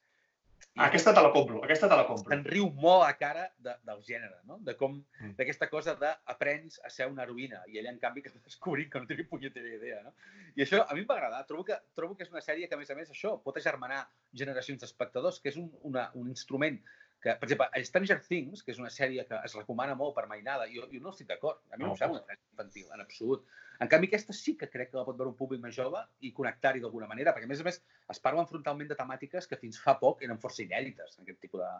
[0.76, 2.34] aquesta te la compro, aquesta te la compro.
[2.36, 4.58] En riu molt a cara de, del gènere, no?
[4.66, 5.36] De com, mm.
[5.38, 9.08] d'aquesta cosa d'aprens a ser una heroïna i ella, en canvi, que descobrint que no
[9.08, 10.12] té ni punyetera idea, no?
[10.56, 11.46] I això a mi em va agradar.
[11.48, 14.04] Trobo que, trobo que és una sèrie que, a més a més, això pot agermanar
[14.36, 16.82] generacions d'espectadors, que és un, una, un instrument
[17.26, 20.68] que, per exemple, Stranger Things, que és una sèrie que es recomana molt per mainada,
[20.70, 21.64] jo, jo no estic d'acord.
[21.72, 23.48] A mi no, no em sembla una sèrie infantil, en absolut.
[23.82, 26.30] En canvi, aquesta sí que crec que la pot veure un públic més jove i
[26.38, 27.82] connectar-hi d'alguna manera, perquè, a més a més,
[28.14, 31.64] es parlen frontalment de temàtiques que fins fa poc eren força inèdites en aquest tipus
[31.64, 31.72] de,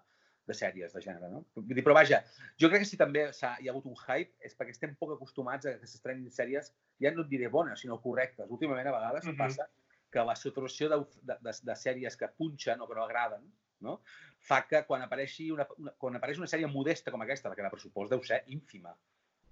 [0.50, 1.44] de sèries de gènere, no?
[1.60, 2.24] Vull dir, però vaja,
[2.62, 5.14] jo crec que si també ha, hi ha hagut un hype és perquè estem poc
[5.14, 6.72] acostumats a que s'estrenin sèries,
[7.06, 8.50] ja no et diré bones, sinó correctes.
[8.50, 9.46] Últimament, a vegades, mm -hmm.
[9.46, 9.70] passa
[10.10, 13.46] que la saturació de, de, de, de sèries que punxen o que no agraden,
[13.86, 14.02] no?
[14.46, 17.66] Fa que quan, apareixi una, una, quan apareix una sèrie modesta com aquesta, la que
[17.66, 18.96] la pressupost deu ser ínfima.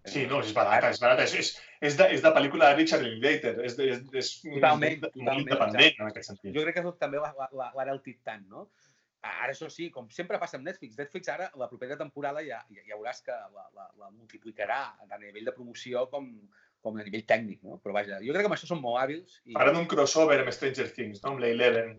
[0.04, 1.24] Sí, no, és barata, és barata.
[1.24, 3.54] És, és, és, de, és de pel·lícula de Richard Linklater.
[3.64, 6.56] És, és, és totalment, és totalment, independent, en aquest sentit.
[6.58, 8.68] Jo crec que tot també l'ha enaltit tant, no?
[9.24, 12.82] Ara, això sí, com sempre passa amb Netflix, Netflix ara, la propera temporada ja, ja,
[12.84, 16.28] ja veuràs que la, la, la multiplicarà a nivell de promoció com,
[16.84, 17.78] com a nivell tècnic, no?
[17.80, 19.40] Però vaja, jo crec que amb això són molt hàbils.
[19.48, 19.56] I...
[19.56, 21.32] Faran un crossover amb Stranger Things, no?
[21.32, 21.96] Amb la Eleven.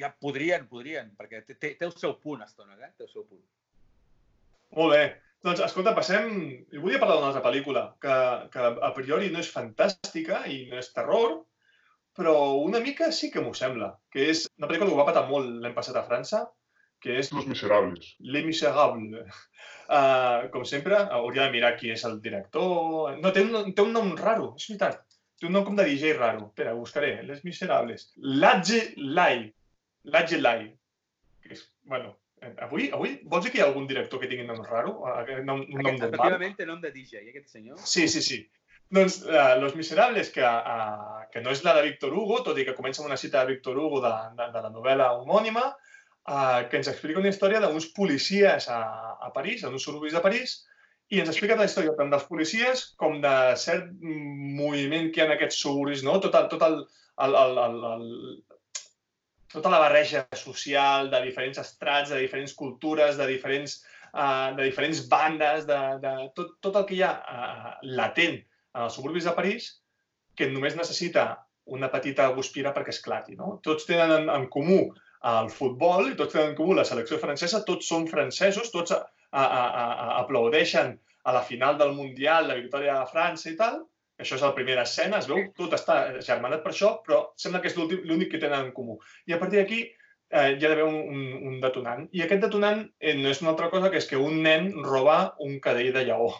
[0.00, 2.92] Ja podrien, podrien, perquè té, té, té el seu punt, Estones, eh?
[2.96, 3.44] Té el seu punt.
[4.76, 5.02] Molt bé.
[5.46, 6.32] Doncs, escolta, passem...
[6.74, 8.14] Jo volia parlar d'una altra pel·lícula que,
[8.52, 11.36] que a priori no és fantàstica i no és terror,
[12.18, 15.60] però una mica sí que m'ho sembla, que és una pel·lícula que va patar molt
[15.62, 16.42] l'any passat a França,
[16.98, 17.30] que és...
[17.32, 18.16] Los Miserables.
[18.18, 19.44] Les Miserables.
[19.86, 23.14] Uh, com sempre, hauria de mirar qui és el director...
[23.22, 25.04] No, té un, té un nom raro, és veritat.
[25.38, 26.48] Té un nom com de DJ raro.
[26.48, 27.12] Espera, buscaré.
[27.28, 28.08] Les Miserables.
[28.42, 29.46] Ladje Lai.
[30.06, 30.70] Lai.
[31.42, 32.14] Que és, bueno,
[32.62, 34.92] Avui, avui, vols dir que hi ha algun director que tingui nom raro?
[35.02, 36.06] Un nom, un nom normal?
[36.06, 37.80] Efectivament té nom de DJ, aquest senyor.
[37.82, 38.38] Sí, sí, sí.
[38.94, 42.64] Doncs uh, Los Miserables, que, uh, que no és la de Víctor Hugo, tot i
[42.64, 46.62] que comença amb una cita de Víctor Hugo de, de, de la novel·la homònima, uh,
[46.70, 48.80] que ens explica una història d'uns policies a,
[49.18, 50.60] a París, en uns suburbis de París,
[51.12, 55.28] i ens explica la història tant dels policies com de cert moviment que hi ha
[55.28, 56.16] en aquests suburbis, no?
[56.24, 56.80] Tot el, tot el,
[57.26, 58.08] el, el, el, el,
[59.52, 63.78] tota la barreja social de diferents estrats, de diferents cultures, de diferents,
[64.12, 68.86] uh, de diferents bandes, de, de tot, tot el que hi ha uh, latent en
[68.86, 69.68] els suburbis de París
[70.38, 71.30] que només necessita
[71.68, 73.36] una petita guspira perquè esclati.
[73.36, 73.58] No?
[73.64, 74.80] Tots tenen en, en comú
[75.28, 79.02] el futbol i tots tenen en comú la selecció francesa, tots són francesos, tots a,
[79.32, 80.94] a, a, a, aplaudeixen
[81.28, 83.82] a la final del Mundial, la victòria de França i tal,
[84.18, 87.70] això és la primera escena, es veu, tot està germanat per això, però sembla que
[87.70, 88.98] és l'únic que tenen en comú.
[89.30, 92.04] I a partir d'aquí eh, hi ha d'haver un, un, un detonant.
[92.12, 95.20] I aquest detonant eh, no és una altra cosa que és que un nen roba
[95.46, 96.32] un cadell de lleó.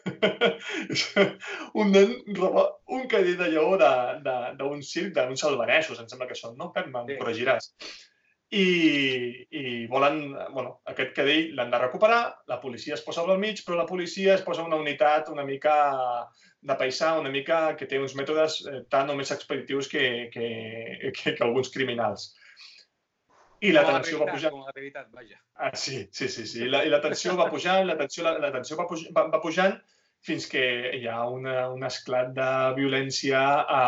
[1.80, 6.56] un nen roba un cadell de lleó d'un circ, d'uns albanesos, em sembla que són,
[6.60, 6.70] no?
[6.76, 7.72] Pep, me'n corregiràs.
[8.50, 13.62] I, i volen, bueno, aquest cadell l'han de recuperar, la policia es posa al mig,
[13.62, 15.74] però la policia es posa una unitat una mica
[16.60, 20.48] de paisà una mica que té uns mètodes eh, tan o més expeditius que, que,
[21.14, 22.32] que, que alguns criminals.
[23.60, 24.50] I la tensió va pujar...
[24.52, 25.38] Com la realitat, vaja.
[25.54, 26.46] Ah, sí, sí, sí.
[26.48, 26.66] sí.
[26.72, 29.40] La, I la tensió va pujant, la tensió, la, la tensió va, pujant, va, va
[29.44, 29.76] pujant
[30.24, 30.62] fins que
[30.96, 33.40] hi ha una, un esclat de violència
[33.78, 33.82] a,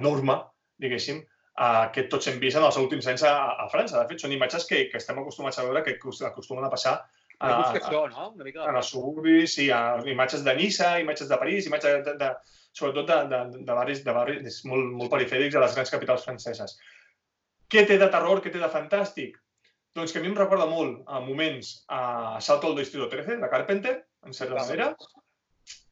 [0.00, 0.38] enorme,
[0.80, 1.22] diguéssim,
[1.56, 3.98] a, que tots hem vist en els últims anys a, a França.
[4.00, 6.98] De fet, són imatges que, que estem acostumats a veure que acostumen a passar
[7.38, 8.28] Ah, busca això, no?
[8.32, 8.64] Una mica...
[8.64, 12.30] en els suburbis, sí, ha imatges de Niça, imatges de París, imatges de, de,
[12.76, 16.78] sobretot de, de, de barris, de barris molt, molt perifèrics de les grans capitals franceses.
[17.72, 19.36] Què té de terror, què té de fantàstic?
[19.96, 23.52] Doncs que a mi em recorda molt a moments a Salto al Distrito 13, de
[23.52, 23.94] Carpenter,
[24.24, 24.90] en certa manera.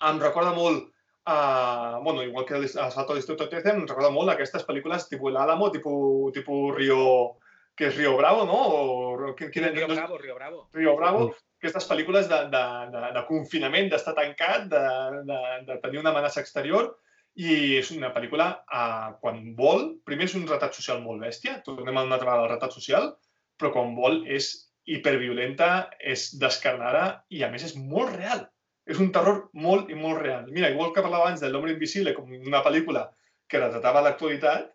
[0.09, 0.94] Em recorda molt
[1.25, 2.01] a...
[2.03, 5.71] bueno, igual que a Salto al Distrito 13, em recorda molt aquestes pel·lícules tipus l'Álamo,
[5.73, 7.39] tipus, tipus Rio...
[7.75, 8.59] que és Rio Bravo, no?
[8.71, 10.61] O, quin, quin, Rio no- Bravo, Rio Bravo.
[10.73, 11.25] Rio Bravo,
[11.59, 12.61] aquestes pel·lícules de, de,
[12.93, 14.85] de, de confinament, d'estar tancat, de,
[15.27, 16.93] de, de tenir una amenaça exterior,
[17.35, 21.99] i és una pel·lícula, eh, quan vol, primer és un retrat social molt bèstia, tornem
[21.99, 23.11] a una altra vegada al retrat social,
[23.59, 24.53] però quan vol és
[24.87, 28.45] hiperviolenta, és descarnada i a més és molt real.
[28.85, 30.49] És un terror molt i molt real.
[30.53, 33.07] Mira, igual que parlava abans de L'Hombre Invisible com una pel·lícula
[33.49, 34.69] que retratava l'actualitat,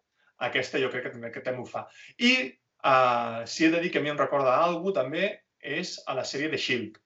[0.47, 1.86] aquesta jo crec que també, que també ho fa.
[2.18, 2.32] I
[2.88, 5.30] uh, si he de dir que a mi em recorda alguna també
[5.60, 7.01] és a la sèrie de S.H.I.E.L.D.,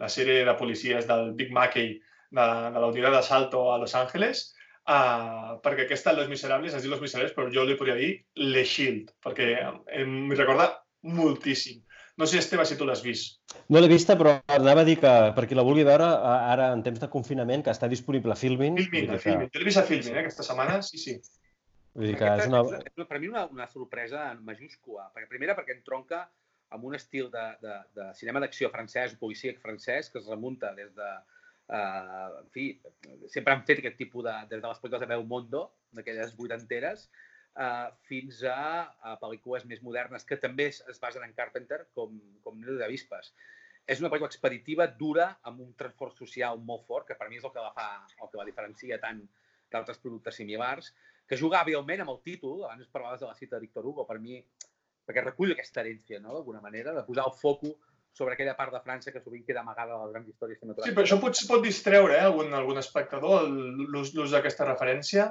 [0.00, 3.94] la sèrie de policies del Big Mackey de, de la unitat de Salto a Los
[3.98, 4.46] Angeles,
[4.88, 8.64] uh, perquè aquesta, Los Miserables, es diu Los Miserables, però jo li podria dir Le
[8.64, 9.52] Shield, perquè
[10.00, 10.70] em recorda
[11.02, 11.82] moltíssim.
[12.16, 13.39] No sé, Esteve, si tu l'has vist.
[13.70, 16.80] No l'he vista, però anava a dir que per qui la vulgui veure, ara en
[16.82, 19.50] temps de confinament, que està disponible a Filmin, Filmin, a que, Filmin.
[19.54, 21.14] Jo l'he vist a Filmin, eh, aquesta setmana, sí, sí.
[21.94, 22.64] vull dir que és una...
[22.66, 25.06] és, és, per mi una, una sorpresa en majúscula.
[25.14, 26.24] Perquè, primera, perquè entronca
[26.74, 30.90] amb un estil de, de, de cinema d'acció francès, policíac francès, que es remunta des
[30.96, 31.12] de...
[31.70, 32.66] Uh, en fi,
[33.30, 34.34] sempre han fet aquest tipus de...
[34.50, 35.62] des de les pel·lícules de Belmondo,
[35.94, 37.06] d'aquelles vuitanteres,
[37.54, 38.58] uh, fins a,
[39.06, 42.90] a pel·lícules més modernes que també es, es basen en Carpenter, com, com Nido de
[42.90, 43.30] Vispes.
[43.90, 47.44] És una pel·lícula expeditiva, dura, amb un transfort social molt fort, que per mi és
[47.46, 47.88] el que la fa,
[48.22, 49.22] el que la diferencia tant
[49.70, 50.92] d'altres productes similars,
[51.26, 54.18] que juga hàbilment amb el títol, abans parlaves de la cita de Víctor Hugo, per
[54.22, 54.38] mi,
[55.06, 57.74] perquè recull aquesta herència, no?, d'alguna manera, de posar el foco
[58.14, 60.96] sobre aquella part de França que sovint queda amagada a les grans històries Sí, cinematogràfiques.
[60.96, 65.28] però això pot, pot distreure eh, algun, algun espectador, l'ús d'aquesta referència.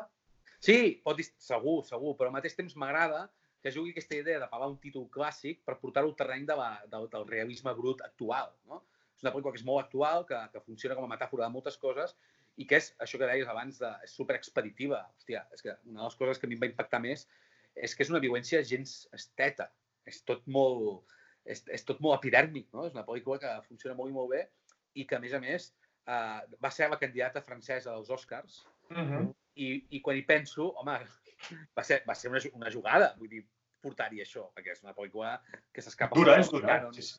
[0.59, 3.25] Sí, pot segur, segur, però al mateix temps m'agrada
[3.61, 6.69] que jugui aquesta idea de parlar un títol clàssic per portar-ho al terreny de la,
[6.91, 8.53] del, del realisme brut actual.
[8.71, 8.81] No?
[9.15, 11.77] És una pel·lícula que és molt actual, que, que funciona com a metàfora de moltes
[11.81, 12.15] coses
[12.59, 15.01] i que és això que deies abans, de, és superexpeditiva.
[15.19, 17.27] Hòstia, és que una de les coses que a mi em va impactar més
[17.75, 19.69] és que és una violència gens esteta.
[20.07, 21.11] És tot molt,
[21.43, 22.87] és, és tot molt epidèrmic, no?
[22.87, 24.45] És una pel·lícula que funciona molt i molt bé
[24.95, 25.69] i que, a més a més,
[26.07, 29.35] eh, va ser la candidata francesa dels Oscars Uh -huh.
[29.53, 30.95] i, i quan hi penso, home,
[31.77, 33.43] va ser, va ser una, una jugada, vull dir,
[33.81, 35.37] portar-hi això, perquè és una pel·lícula
[35.71, 36.15] que s'escapa...
[36.15, 36.79] Dura, és dura.
[36.93, 37.17] Sí, sí.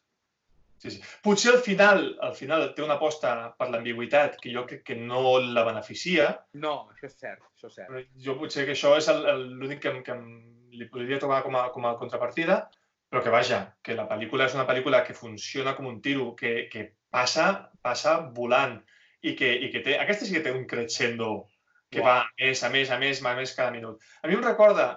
[0.80, 1.00] Sí, sí.
[1.20, 5.34] Potser al final, al final té una aposta per l'ambigüitat que jo crec que no
[5.40, 7.90] la beneficia, No, això és cert, això és cert.
[7.90, 11.56] però jo potser que això és l'únic que, em- que em- li podria trobar com
[11.56, 12.70] a, com a contrapartida,
[13.10, 16.68] però que vaja, que la pel·lícula és una pel·lícula que funciona com un tiro, que,
[16.72, 18.78] que passa, passa volant
[19.20, 19.98] i que, i que té...
[20.00, 21.49] Aquesta sí que té un crescendo
[21.90, 24.02] que va a més, a més, a més, a més cada minut.
[24.22, 24.90] A mi em recorda,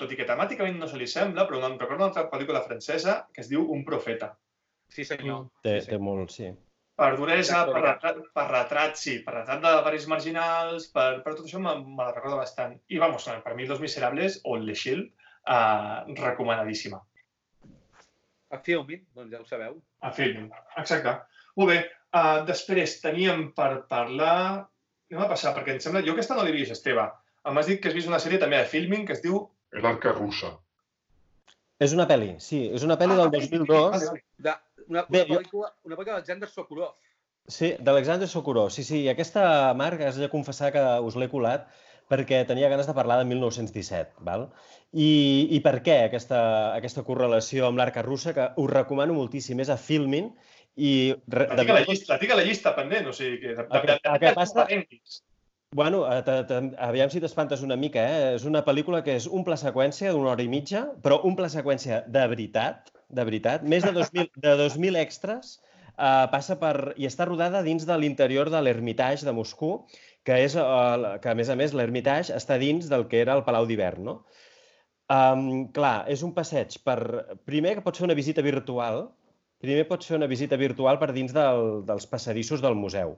[0.00, 3.20] tot i que temàticament no se li sembla, però em recorda una altra pel·lícula francesa
[3.34, 4.32] que es diu Un profeta.
[4.88, 5.48] Sí, senyor.
[5.62, 5.92] Té, sí, sí.
[5.92, 6.48] té molt, sí.
[6.98, 11.44] Per duresa, per retrat, per retrat, sí, per retrat de barris marginals, per, per tot
[11.44, 12.72] això me, me la recorda bastant.
[12.88, 15.12] I, vamos, per mi, Los Miserables o Le Shield,
[15.54, 16.98] eh, recomanadíssima.
[18.50, 19.76] A Filmin, doncs ja ho sabeu.
[20.02, 20.48] A Filmin,
[20.80, 21.14] exacte.
[21.60, 21.78] Molt bé,
[22.16, 24.66] uh, després teníem per parlar...
[25.10, 26.02] Anem a passar, perquè em sembla...
[26.04, 27.04] Jo aquesta no l'he vist, Esteve.
[27.48, 29.46] M'has dit que has vist una sèrie també de Filmin que es diu...
[29.72, 30.54] El arca rusa.
[31.80, 32.64] És una pel·li, sí.
[32.74, 33.68] És una pel·li del 2002.
[33.68, 34.22] Vale, vale.
[34.48, 34.54] De,
[34.88, 36.94] una, una, Bé, jo- pel·lícula, una pel·lícula d'Alexander Sokurov.
[37.48, 38.68] Sí, d'Alexander Sokurov.
[38.74, 39.44] Sí, sí, i aquesta,
[39.78, 41.68] Marc, has de confessar que us l'he colat
[42.08, 44.46] perquè tenia ganes de parlar de 1917, val?
[44.96, 45.08] I,
[45.52, 46.38] i per què aquesta,
[46.76, 50.30] aquesta correlació amb l'arca russa, que us recomano moltíssim, és a Filmin,
[50.78, 50.92] i...
[51.34, 53.56] re- La tinc la llista, la tinc a la llista pendent, o sigui que...
[53.58, 54.68] De, de, de, El que passa-.
[55.76, 58.34] Bueno, eh, aviam si t'espantes una mica, eh?
[58.38, 61.50] És una pel·lícula que és un pla seqüència d'una hora i mitja, però un pla
[61.52, 65.58] seqüència de veritat, de veritat, més de 2.000, de 2.000 extras,
[65.90, 66.94] eh, passa per...
[66.96, 69.82] i està rodada dins de l'interior de l'Hermitage de Moscou,
[70.24, 73.44] que és, eh, que a més a més l'Hermitage està dins del que era el
[73.44, 74.20] Palau d'Hivern, no?
[75.08, 76.98] Um, clar, és un passeig per...
[77.48, 79.06] Primer que pots fer una visita virtual,
[79.64, 83.16] primer pots fer una visita virtual per dins del, dels passadissos del museu.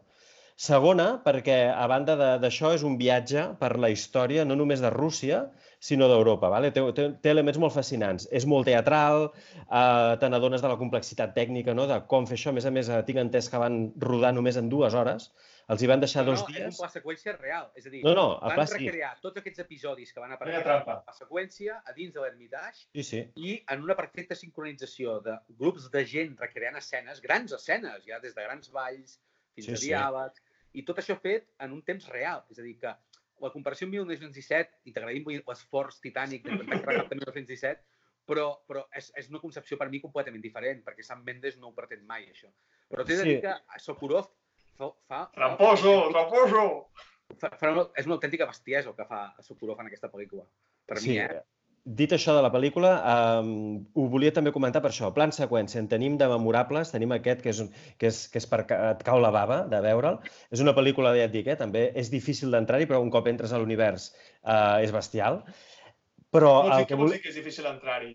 [0.61, 5.39] Segona, perquè a banda d'això és un viatge per la història no només de Rússia,
[5.81, 6.51] sinó d'Europa.
[6.53, 6.69] Vale?
[6.77, 8.27] Té, té, té elements molt fascinants.
[8.29, 9.31] És molt teatral,
[9.63, 11.87] eh, te n'adones de la complexitat tècnica, no?
[11.89, 12.53] de com fer això.
[12.53, 15.31] A més a més, eh, tinc entès que van rodar només en dues hores.
[15.71, 16.67] Els hi van deixar no, dos no, dies.
[16.67, 17.69] és un pla seqüència real.
[17.79, 18.79] És a dir, No, no, van pla sí.
[18.79, 20.97] recrear tots aquests episodis que van aparèixer trampa.
[21.07, 23.21] a la seqüència a dins de l'Ermitage Sí, sí.
[23.37, 28.35] i en una perfecta sincronització de grups de gent recreant escenes, grans escenes, ja des
[28.35, 29.21] de grans balls
[29.55, 29.87] fins Sí, a sí.
[29.89, 30.43] diàlegs,
[30.75, 32.45] i tot això fet en un temps real.
[32.51, 32.93] És a dir, que
[33.41, 37.81] la comparació amb 1917, i t'agraïm l'esforç titànic d'intentar també 1917,
[38.27, 41.75] però, però és, és una concepció per mi completament diferent, perquè Sam Mendes no ho
[41.75, 42.51] pretén mai, això.
[42.91, 43.29] Però t'he de Sí.
[43.35, 44.29] dir que Sokurov
[44.81, 44.91] fa...
[45.07, 46.67] fa Tramposo, tramposo!
[47.39, 50.47] fa, fa una, és una autèntica bestiesa el que fa Sokurov en aquesta pel·lícula.
[50.89, 51.13] Per sí.
[51.13, 51.43] mi, eh?
[52.01, 52.91] Dit això de la pel·lícula,
[53.41, 55.09] um, ho volia també comentar per això.
[55.17, 58.47] Plan seqüència, en tenim de memorables, tenim aquest que és, un, que és, que és
[58.51, 60.19] per ca- et cau la bava de veure'l.
[60.53, 63.55] És una pel·lícula, ja et dic, eh, també és difícil d'entrar-hi, però un cop entres
[63.57, 64.11] a l'univers
[64.45, 65.41] uh, és bestial.
[66.31, 67.17] Però dir, el que volia...
[67.17, 68.13] dir que és difícil entrar-hi?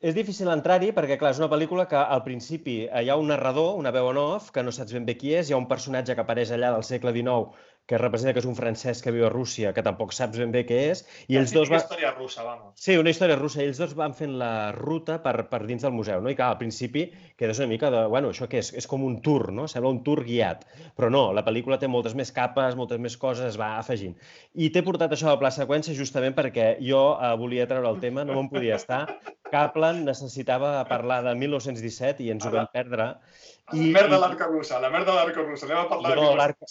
[0.00, 3.26] És difícil entrar-hi perquè, clar, és una pel·lícula que al principi eh, hi ha un
[3.28, 5.66] narrador, una veu en off, que no saps ben bé qui és, hi ha un
[5.68, 9.24] personatge que apareix allà del segle XIX que representa que és un francès que viu
[9.26, 11.82] a Rússia, que tampoc saps ben bé què és, i ells dos van...
[11.82, 12.76] història russa, vamos.
[12.78, 13.58] Sí, una història russa.
[13.60, 16.30] I ells dos van fent la ruta per, per dins del museu, no?
[16.30, 17.08] I clar, al principi
[17.40, 18.04] quedes una mica de...
[18.12, 18.70] Bueno, això què és?
[18.78, 19.66] És com un tour, no?
[19.68, 20.62] Sembla un tour guiat.
[20.94, 24.14] Però no, la pel·lícula té moltes més capes, moltes més coses, es va afegint.
[24.54, 27.98] I t'he portat això a la pla seqüència justament perquè jo eh, volia treure el
[28.06, 29.08] tema, no me'n podia estar.
[29.50, 33.10] Kaplan necessitava parlar de 1917 i ens ho vam perdre.
[33.72, 35.66] I, merda de l'arca russa, la merda de l'arca russa.
[35.68, 36.70] Anem a parlar No, de l'arca...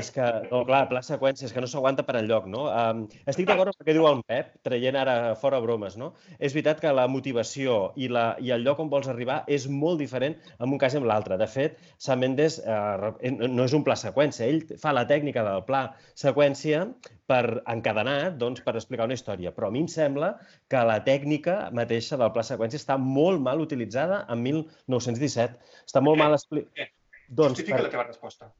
[0.00, 2.62] És que, no, clar, pla seqüència, és que no s'aguanta per enlloc, no?
[2.72, 6.14] Um, estic d'acord amb el que diu el Pep, traient ara fora bromes, no?
[6.38, 10.00] És veritat que la motivació i, la, i el lloc on vols arribar és molt
[10.00, 11.36] diferent en un cas i en l'altre.
[11.36, 15.64] De fet, Sam Mendes eh, no és un pla seqüència, ell fa la tècnica del
[15.68, 15.84] pla
[16.24, 16.86] seqüència
[17.28, 19.52] per encadenar, doncs, per explicar una història.
[19.52, 20.38] Però a mi em sembla
[20.72, 25.60] que la tècnica mateixa del pla seqüència està molt mal utilitzada en 1917.
[25.84, 26.94] Està molt Per mal explicat.
[27.28, 28.54] Doncs Justifica la teva resposta.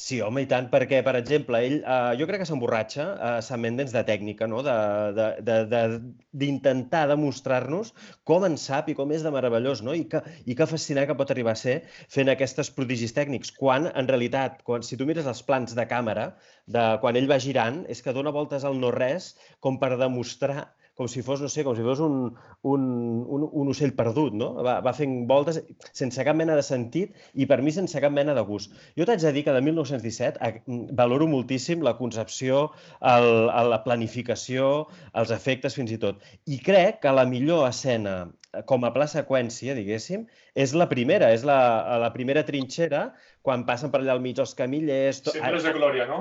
[0.00, 3.60] Sí, home, i tant, perquè, per exemple, ell, eh, jo crec que s'emborratxa, eh, Sam
[3.66, 4.62] Mendes, de tècnica, no?
[4.64, 7.92] d'intentar de, de, de, demostrar-nos
[8.30, 9.92] com en sap i com és de meravellós, no?
[9.92, 11.76] I que, i que fascinant que pot arribar a ser
[12.16, 16.30] fent aquestes prodigis tècnics, quan, en realitat, quan, si tu mires els plans de càmera,
[16.78, 21.08] de quan ell va girant, és que dona voltes al no-res com per demostrar com
[21.08, 22.34] si fos, no sé, com si fos un,
[22.68, 22.82] un,
[23.24, 24.50] un, un ocell perdut, no?
[24.66, 25.62] Va, va fent voltes
[25.96, 28.74] sense cap mena de sentit i per mi sense cap mena de gust.
[28.98, 30.60] Jo t'haig de dir que de 1917 eh,
[30.98, 32.66] valoro moltíssim la concepció,
[33.00, 34.68] el, el, la planificació,
[35.16, 36.20] els efectes fins i tot.
[36.46, 38.14] I crec que la millor escena
[38.52, 41.58] eh, com a pla seqüència, diguéssim, és la primera, és la,
[42.04, 45.24] la primera trinxera, quan passen per allà al mig els camillers...
[45.24, 46.20] tot- Sempre és de glòria, no?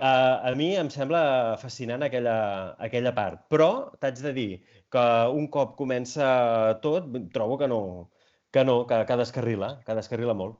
[0.00, 2.36] Uh, a mi em sembla fascinant aquella,
[2.80, 3.66] aquella part, però
[4.00, 4.50] t'haig de dir
[4.88, 5.02] que
[5.36, 6.28] un cop comença
[6.80, 7.80] tot, trobo que no,
[8.48, 10.56] que no, que, que descarrila, que descarrila molt.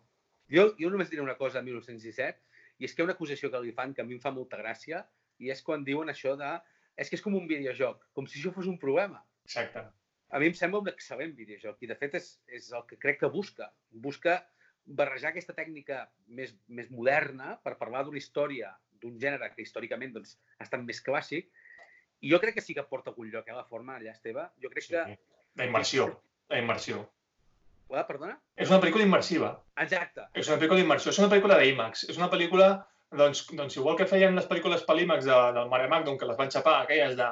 [0.53, 2.37] Jo, jo només diré una cosa a 1917,
[2.81, 4.35] i és que hi ha una acusació que li fan que a mi em fa
[4.35, 5.01] molta gràcia,
[5.41, 6.53] i és quan diuen això de...
[7.01, 9.23] És que és com un videojoc, com si això fos un problema.
[9.49, 9.87] Exacte.
[10.31, 13.23] A mi em sembla un excel·lent videojoc, i de fet és, és el que crec
[13.23, 13.71] que busca.
[14.05, 14.37] Busca
[15.01, 20.37] barrejar aquesta tècnica més, més moderna per parlar d'una història d'un gènere que històricament doncs,
[20.59, 21.49] ha estat més clàssic,
[22.21, 24.45] i jo crec que sí que porta algun lloc, eh, la forma allà, Esteve.
[24.63, 24.95] Jo crec Sí.
[24.95, 25.19] que...
[25.57, 26.11] La immersió.
[26.49, 27.07] La immersió.
[27.91, 28.37] Ah, perdona?
[28.57, 29.49] És una pel·lícula immersiva.
[29.83, 30.29] Exacte.
[30.39, 31.11] És una pel·lícula d'immersió.
[31.11, 32.05] És una pel·lícula d'IMAX.
[32.13, 32.69] És una pel·lícula,
[33.19, 36.39] doncs, doncs igual que feien les pel·lícules per l'IMAX de, del Mare Magdon, que les
[36.39, 37.27] van xapar, aquelles de...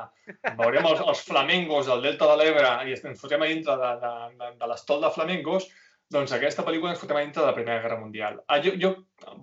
[0.59, 4.13] Veurem els, els flamencos del Delta de l'Ebre i ens fotem a dintre de, de,
[4.41, 5.69] de, de l'estol de flamencos,
[6.13, 8.41] doncs aquesta pel·lícula a dintre de la Primera Guerra Mundial.
[8.49, 8.95] Ah, jo, jo,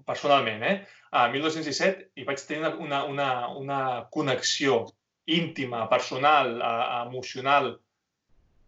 [0.06, 3.80] personalment, eh, a 1217 hi vaig tenir una, una, una
[4.12, 4.86] connexió
[5.26, 7.76] íntima, personal, eh, emocional,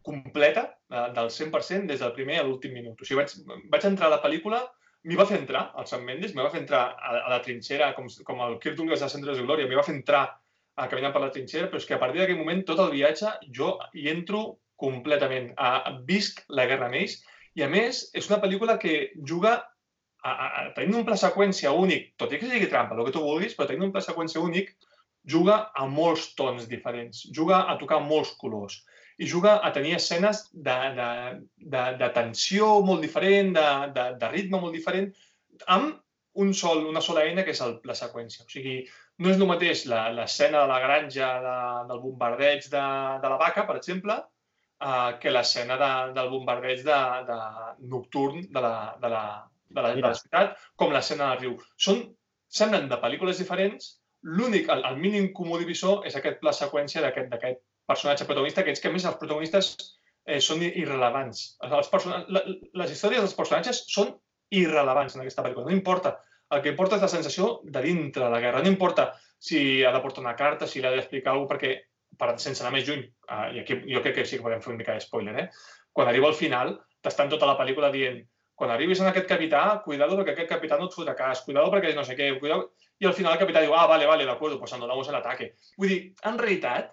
[0.02, 3.02] completa, eh, del 100% des del primer a l'últim minut.
[3.02, 4.62] O sigui, vaig, vaig entrar a la pel·lícula,
[5.08, 7.94] m'hi va fer entrar, el Sam Mendes, m'hi va fer entrar a, a la trinxera,
[7.98, 10.24] com, com el Kirk Douglas de Centres de Glòria, m'hi va fer entrar
[10.78, 13.34] a caminar per la trinxera, però és que a partir d'aquell moment, tot el viatge,
[13.58, 15.50] jo hi entro completament.
[15.58, 17.18] A, visc la guerra amb ells
[17.58, 21.74] i, a més, és una pel·lícula que juga a, a, a, tenint un pla seqüència
[21.74, 24.44] únic, tot i que sigui trampa, el que tu vulguis, però tenint un pla seqüència
[24.44, 24.76] únic,
[25.28, 28.78] juga a molts tons diferents, juga a tocar molts colors
[29.18, 31.10] i juga a tenir escenes de, de,
[31.74, 35.10] de, de tensió molt diferent, de, de, de ritme molt diferent,
[35.74, 35.98] amb
[36.38, 38.46] un sol, una sola eina que és el, la seqüència.
[38.46, 38.78] O sigui,
[39.18, 41.56] no és el mateix l'escena de la granja de,
[41.90, 42.84] del bombardeig de,
[43.24, 44.20] de la vaca, per exemple,
[44.82, 47.00] eh, que l'escena de, del bombardeig de,
[47.30, 47.38] de
[47.94, 49.24] nocturn de la, de la,
[49.70, 51.56] de la, de la ciutat, com l'escena del riu.
[51.88, 52.04] Són,
[52.60, 53.96] semblen de pel·lícules diferents,
[54.38, 58.84] l'únic, el, el mínim comú divisor és aquest pla seqüència d'aquest personatge protagonista, que és
[58.84, 59.74] que a més els protagonistes
[60.28, 61.44] eh, són irrelevants.
[61.64, 62.26] Els person...
[62.28, 64.16] les històries dels personatges són
[64.54, 65.70] irrelevants en aquesta pel·lícula.
[65.70, 66.18] No importa.
[66.56, 68.64] El que importa és la sensació de dintre la guerra.
[68.64, 69.10] No importa
[69.40, 71.72] si ha de portar una carta, si l'ha d'explicar alguna cosa, perquè,
[72.20, 74.74] per, sense anar més lluny, uh, i aquí jo crec que sí que podem fer
[74.74, 75.48] una mica de spoiler, eh?
[75.98, 78.20] quan arriba al final, t'estan tota la pel·lícula dient
[78.58, 81.92] quan arribis en aquest capità, cuidado perquè aquest capità no et fotrà cas, cuidado perquè
[81.94, 82.72] no sé què, cuidado...
[82.98, 85.52] I al final el capità diu, ah, vale, vale, d'acord, pues andonamos el ataque.
[85.78, 86.88] Vull dir, en realitat,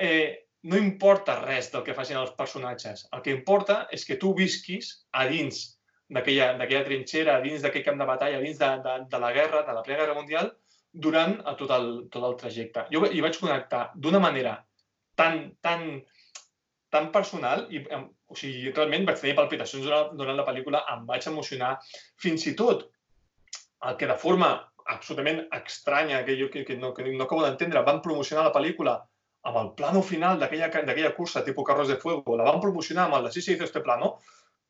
[0.00, 3.04] eh, no importa res del que facin els personatges.
[3.12, 5.60] El que importa és que tu visquis a dins
[6.08, 9.60] d'aquella trinxera, a dins d'aquell camp de batalla, a dins de, de, de la guerra,
[9.68, 10.54] de la plena guerra mundial,
[10.94, 12.86] durant tot el, tot el trajecte.
[12.94, 14.56] Jo hi vaig connectar d'una manera
[15.18, 16.02] tan, tan,
[16.90, 21.26] tan personal i o sigui, realment vaig tenir palpitacions durant, durant la pel·lícula, em vaig
[21.30, 21.74] emocionar.
[22.22, 22.86] Fins i tot
[23.84, 24.54] el que de forma
[24.94, 28.98] absolutament estranya, que jo que, que no, que no acabo d'entendre, van promocionar la pel·lícula
[29.44, 33.26] amb el plano final d'aquella cursa tipus Carros de Fuego, la van promocionar amb el
[33.28, 34.18] de Sí, hizo este plano,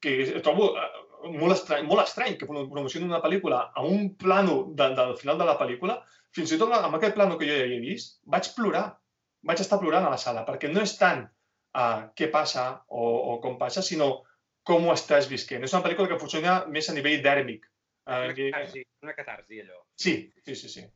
[0.04, 0.90] que trobo eh,
[1.32, 5.48] molt estrany, molt estrany que promocionin una pel·lícula amb un plano de, del final de
[5.48, 5.98] la pel·lícula,
[6.36, 8.86] fins i tot amb aquest plano que jo ja havia vist, vaig plorar.
[9.44, 11.18] Vaig estar plorant a la sala, perquè no és tant
[11.76, 14.22] uh, què passa o, o com passa, sinó
[14.64, 15.66] com ho estàs visquent.
[15.66, 17.66] És una pel·lícula que funciona més a nivell dèrmic.
[18.08, 19.82] Uh, una catarsi, una catarsi, allò.
[20.00, 20.14] Sí,
[20.46, 20.86] sí, sí, sí.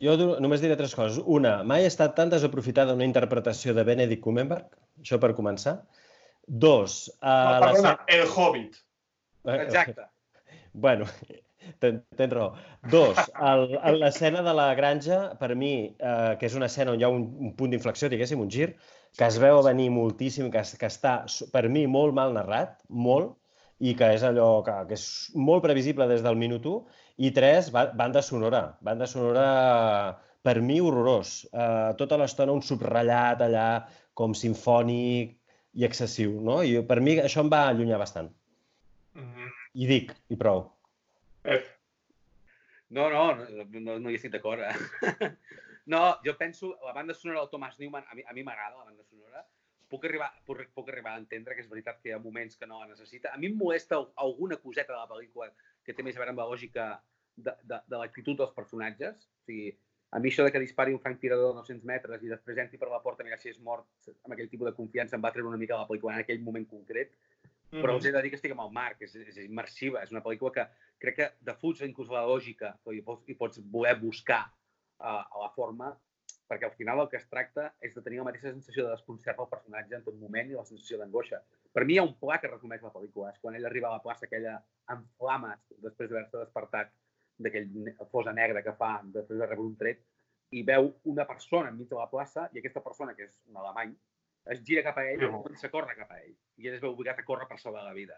[0.00, 1.20] Jo només diré tres coses.
[1.26, 5.80] Una, mai ha estat tan desaprofitada una interpretació de Benedict Cumberbatch, això per començar.
[6.48, 7.08] Dos...
[7.20, 8.04] Uh, no, perdona, la...
[8.16, 8.80] El Hobbit.
[9.44, 10.08] Eh, Exacte.
[10.78, 11.06] Bueno,
[11.82, 12.52] tens, ten raó.
[12.92, 13.18] Dos,
[13.98, 17.24] l'escena de la granja, per mi, eh, que és una escena on hi ha un,
[17.48, 18.68] un punt d'inflexió, diguéssim, un gir,
[19.18, 21.16] que es veu venir moltíssim, que, que està,
[21.54, 23.34] per mi, molt mal narrat, molt,
[23.78, 27.72] i que és allò que, que és molt previsible des del minut 1, i tres,
[27.72, 28.62] banda sonora.
[28.84, 29.48] Banda sonora,
[30.46, 31.40] per mi, horrorós.
[31.50, 33.68] Uh, tota l'estona un subratllat allà,
[34.18, 35.37] com sinfònic
[35.78, 36.58] i excessiu, no?
[36.66, 38.30] I per mi això em va allunyar bastant.
[39.14, 39.52] Mm -hmm.
[39.74, 40.64] I dic, i prou.
[41.42, 41.66] Pep.
[42.90, 43.24] No, no,
[43.80, 44.60] no, no hi estic d'acord.
[44.60, 44.74] Eh?
[45.92, 49.44] no, jo penso, la banda sonora del Thomas Newman, a mi m'agrada la banda sonora,
[49.88, 52.66] puc arribar, puc, puc arribar a entendre que és veritat que hi ha moments que
[52.66, 53.32] no la necessita.
[53.32, 55.50] A mi em molesta alguna coseta de la pel·lícula
[55.84, 56.88] que té més a veure amb la lògica
[57.36, 59.28] de, de, de l'actitud dels personatges.
[59.40, 59.76] O sigui,
[60.10, 62.80] a mi això de que dispari un franc tirador de 200 metres i després entri
[62.80, 65.32] per la porta a mirar si és mort amb aquell tipus de confiança em va
[65.34, 67.12] treure una mica la pel·lícula en aquell moment concret.
[67.12, 67.82] Mm -hmm.
[67.82, 70.22] Però els he de dir que estic amb el Marc, és, és immersiva, és una
[70.22, 70.66] pel·lícula que
[70.98, 74.44] crec que defuig inclús la lògica, i pots, i pots voler buscar
[75.00, 75.98] uh, a la forma
[76.48, 79.36] perquè al final el que es tracta és de tenir la mateixa sensació de desconcert
[79.36, 81.42] del personatge en tot moment i la sensació d'angoixa.
[81.74, 83.98] Per mi hi ha un pla que resumeix la pel·lícula, és quan ell arriba a
[83.98, 84.54] la plaça aquella
[84.94, 86.94] en flames després d'haver-se despertat
[87.38, 90.04] d'aquell fosa negra que fa després de rebre un tret
[90.50, 93.94] i veu una persona enmig de la plaça i aquesta persona, que és un alemany,
[94.54, 96.34] es gira cap a ell i comença a córrer cap a ell.
[96.56, 98.16] I ell es veu obligat a córrer per salvar la vida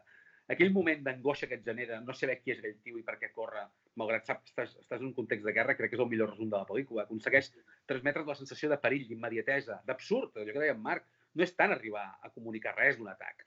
[0.50, 3.30] aquell moment d'angoixa que et genera no saber qui és aquell tio i per què
[3.34, 3.62] corre,
[4.00, 6.50] malgrat que estàs, estàs en un context de guerra, crec que és el millor resum
[6.50, 7.04] de la pel·lícula.
[7.06, 7.52] Aconsegueix
[7.90, 11.06] transmetre la sensació de perill, d'immediatesa, d'absurd, allò que deia en Marc.
[11.38, 13.46] No és tant arribar a comunicar res d'un atac.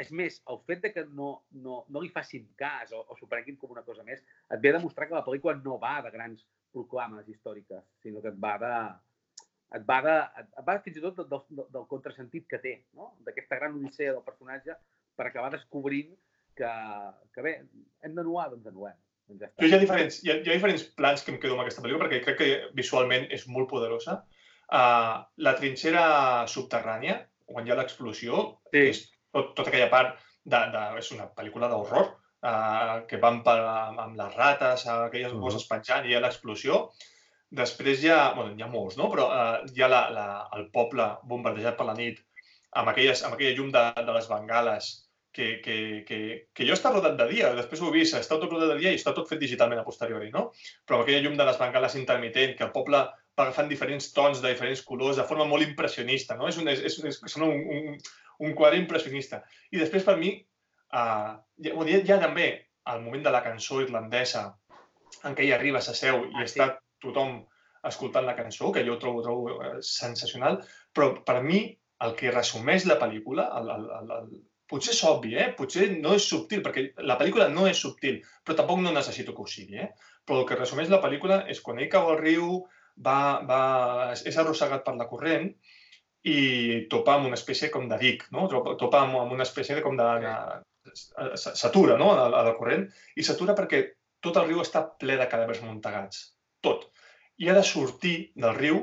[0.00, 1.30] És més, el fet de que no,
[1.64, 4.72] no, no li facin cas o, o s'ho prenguin com una cosa més, et ve
[4.72, 8.54] a demostrar que la pel·lícula no va de grans proclames històriques, sinó que et va
[8.62, 8.72] de,
[9.76, 10.16] et va, de,
[10.48, 13.12] et va fins i tot del, del, del contrasentit que té, no?
[13.26, 14.76] d'aquesta gran odissea del personatge
[15.16, 16.12] per acabar descobrint
[16.56, 16.72] que,
[17.34, 17.56] que bé,
[18.04, 18.96] hem d'anuar, doncs anuem.
[19.28, 21.56] Doncs ja Jo hi ha, diferents, hi, ha, hi ha diferents plans que em quedo
[21.56, 24.22] amb aquesta pel·lícula perquè crec que visualment és molt poderosa.
[24.72, 26.04] Uh, la trinxera
[26.48, 27.18] subterrània,
[27.48, 28.84] quan hi ha l'explosió, sí.
[28.88, 29.02] és
[29.32, 32.10] tot, tota aquella part de, de, és una pel·lícula d'horror,
[32.48, 35.44] uh, que van per, amb les rates, aquelles uh -huh.
[35.46, 36.88] coses penjant, i hi ha l'explosió.
[37.62, 39.10] Després hi ha, bueno, hi ha molts, no?
[39.12, 40.26] però uh, hi ha la, la,
[40.56, 42.20] el poble bombardejat per la nit,
[42.72, 44.92] amb, aquelles, amb aquella llum de, de les bengales
[45.32, 48.50] que, que, que, que jo està rodat de dia, després ho he vist, està tot
[48.50, 50.50] rodat de dia i està tot fet digitalment a posteriori, no?
[50.86, 53.02] Però amb aquella llum de les bengales intermitent, que el poble
[53.40, 56.48] agafant diferents tons de diferents colors de forma molt impressionista, no?
[56.48, 57.96] És un, és, és, és un, un,
[58.46, 59.42] un quadre impressionista.
[59.72, 60.34] I després, per mi,
[60.92, 62.48] uh, hi, ha, hi ha també
[62.92, 64.50] el moment de la cançó irlandesa
[65.24, 66.78] en què ell arriba, s'asseu i ah, està sí.
[67.06, 67.40] tothom
[67.88, 70.60] escoltant la cançó, que jo trobo, trobo uh, sensacional,
[70.94, 71.64] però per mi
[72.02, 74.32] el que resumeix la pel·lícula, el, el, el,
[74.72, 75.50] potser és obvi, eh?
[75.56, 79.44] potser no és subtil, perquè la pel·lícula no és subtil, però tampoc no necessito que
[79.44, 79.78] ho sigui.
[79.84, 79.90] Eh?
[80.26, 82.62] Però el que resumeix la pel·lícula és quan ell cau al riu,
[82.96, 83.62] va, va,
[84.14, 85.48] és arrossegat per la corrent
[86.28, 88.46] i topa amb una espècie com de dic, no?
[88.78, 90.10] topa amb, amb una espècie de com de...
[91.38, 92.12] s'atura no?
[92.12, 93.82] a, a la corrent i s'atura perquè
[94.22, 96.24] tot el riu està ple de cadàvers muntegats,
[96.62, 96.90] tot.
[97.42, 98.82] i ha de sortir del riu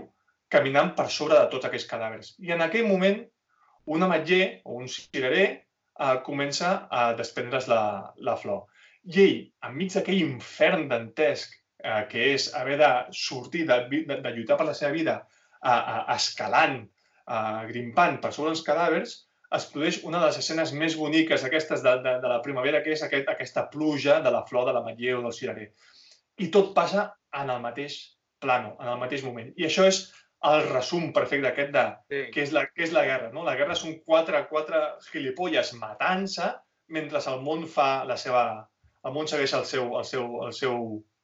[0.52, 2.34] caminant per sobre de tots aquells cadàvers.
[2.44, 3.22] I en aquell moment,
[3.96, 7.84] un ametller o un cirerer eh, comença a desprendre's la,
[8.18, 8.66] la flor.
[9.06, 9.38] I ell,
[9.70, 14.68] enmig d'aquell infern dantesc eh, que és haver de sortir, de, de, de lluitar per
[14.70, 15.18] la seva vida,
[15.64, 16.80] eh, eh, escalant,
[17.26, 19.18] eh, grimpant per sobre els cadàvers,
[19.58, 22.94] es produeix una de les escenes més boniques aquestes de, de, de la primavera, que
[22.94, 25.72] és aquest, aquesta pluja de la flor de l'ametller o del cirerer.
[26.40, 27.98] I tot passa en el mateix
[28.40, 29.50] plano, en el mateix moment.
[29.58, 30.04] I això és
[30.50, 32.20] el resum perfecte aquest de sí.
[32.34, 33.32] què, és la, què és la guerra.
[33.34, 33.44] No?
[33.48, 36.54] La guerra són quatre, quatre gilipolles matant-se
[36.96, 38.44] mentre el món fa la seva...
[39.08, 40.80] El món segueix el seu, el seu, el seu,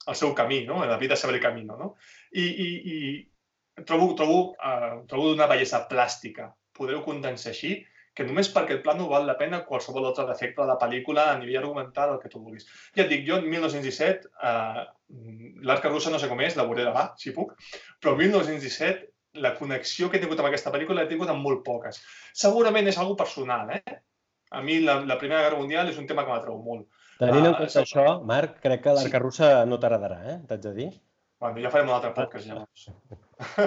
[0.08, 0.84] el seu camí, no?
[0.86, 1.96] La vida sabe el camí, no?
[2.32, 7.78] I, i, i trobo, trobo, uh, trobo d'una bellesa plàstica poder-ho condensar així
[8.16, 11.40] que només perquè el plano val la pena qualsevol altre defecte de la pel·lícula a
[11.40, 12.68] nivell argumental, el que tu vulguis.
[12.96, 14.86] Ja et dic, jo en 1917, eh,
[15.68, 17.52] l'arca russa no sé com és, la veuré demà, si puc,
[18.00, 21.66] però en 1917 la connexió que he tingut amb aquesta pel·lícula l'he tingut amb molt
[21.68, 22.00] poques.
[22.46, 24.00] Segurament és algo personal, eh?
[24.56, 26.88] A mi la, la Primera Guerra Mundial és un tema que m'atreu molt.
[27.20, 29.24] Tenint en compte això, Marc, crec que l'arca sí.
[29.24, 30.38] russa no t'agradarà, eh?
[30.50, 30.88] T'haig de dir.
[31.40, 32.88] Bueno, ja farem un altre podcast, llavors.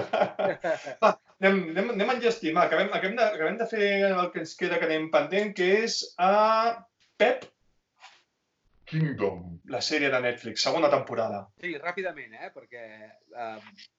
[1.02, 2.56] Va, anem, anem, anem enllestint.
[2.56, 5.68] Va, acabem, acabem, de, acabem de fer el que ens queda que anem pendent, que
[5.84, 6.32] és a
[7.20, 7.46] Pep
[8.88, 11.42] Kingdom, la sèrie de Netflix, segona temporada.
[11.60, 12.48] Sí, ràpidament, eh?
[12.54, 12.84] perquè,
[13.36, 13.58] uh,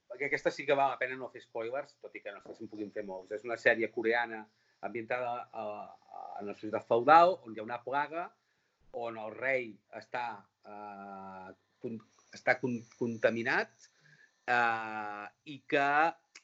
[0.09, 2.55] perquè aquesta sí que val la pena no fer spoilers, tot i que no sé
[2.55, 3.35] si en puguin fer molts.
[3.37, 4.41] És una sèrie coreana
[4.85, 8.25] ambientada a, a, en la societat feudal, on hi ha una plaga,
[8.97, 10.25] on el rei està
[10.65, 11.51] uh,
[12.33, 13.89] està con contaminat
[14.49, 15.85] eh, i que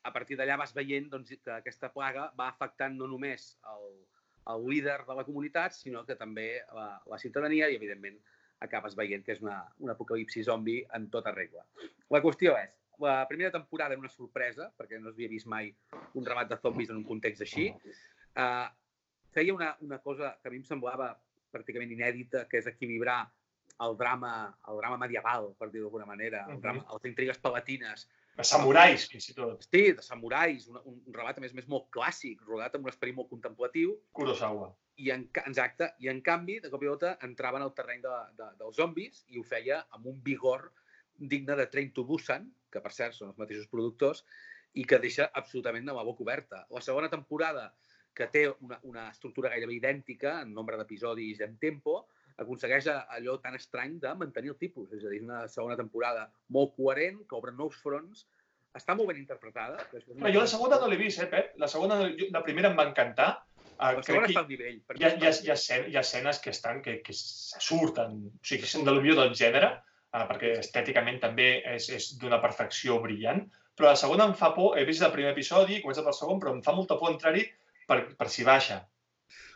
[0.06, 3.92] a partir d'allà vas veient doncs, que aquesta plaga va afectant no només el,
[4.54, 8.18] el líder de la comunitat, sinó que també la, la ciutadania i, evidentment,
[8.66, 11.66] acabes veient que és una, un apocalipsi zombi en tota regla.
[12.14, 15.74] La qüestió és, la primera temporada era una sorpresa, perquè no s'havia vist mai
[16.14, 17.72] un remat de zombis en un context així.
[18.38, 18.70] Uh,
[19.36, 21.10] feia una, una cosa que a mi em semblava
[21.56, 23.24] pràcticament inèdita, que és equilibrar
[23.86, 24.36] el drama,
[24.70, 28.08] el drama medieval, per dir d'alguna manera, el drama, les intrigues palatines.
[28.36, 29.64] De samurais, fins i tot.
[29.68, 33.16] Sí, de samurais, un, un, relat, a més, més molt clàssic, rodat amb un esperit
[33.16, 33.96] molt contemplatiu.
[34.16, 34.72] Kurosawa.
[35.04, 38.16] I en, exacte, i en canvi, de cop i volta, entrava en el terreny de,
[38.40, 40.70] de, dels zombis i ho feia amb un vigor
[41.16, 44.24] digne de Train to Busan, que per cert són els mateixos productors,
[44.76, 46.66] i que deixa absolutament de la boca oberta.
[46.76, 47.70] La segona temporada,
[48.16, 52.06] que té una, una estructura gairebé idèntica en nombre d'episodis i en tempo,
[52.42, 54.92] aconsegueix allò tan estrany de mantenir el tipus.
[54.96, 58.26] És a dir, una segona temporada molt coherent, que obre nous fronts,
[58.76, 59.84] està molt ben interpretada.
[59.92, 61.54] Però jo la segona no l'he vist, eh, Pep?
[61.62, 63.30] La segona, la primera em va encantar.
[63.76, 64.80] Uh, la segona està al nivell.
[64.96, 68.22] Hi ha, hi, ha, hi, ha, hi ha escenes que estan, que, que se surten,
[68.32, 69.72] o sigui, que són de l'obvió del gènere,
[70.16, 73.44] uh, perquè estèticament també és, és d'una perfecció brillant,
[73.76, 76.56] però la segona em fa por, he vist el primer episodi, comença pel segon, però
[76.56, 77.44] em fa molta por entrar-hi
[77.88, 78.82] per, per si baixa.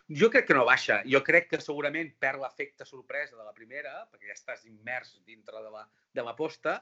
[0.10, 1.02] Jo crec que no baixa.
[1.06, 5.62] Jo crec que segurament perd l'efecte sorpresa de la primera, perquè ja estàs immers dintre
[5.62, 5.84] de la,
[6.18, 6.80] de la posta,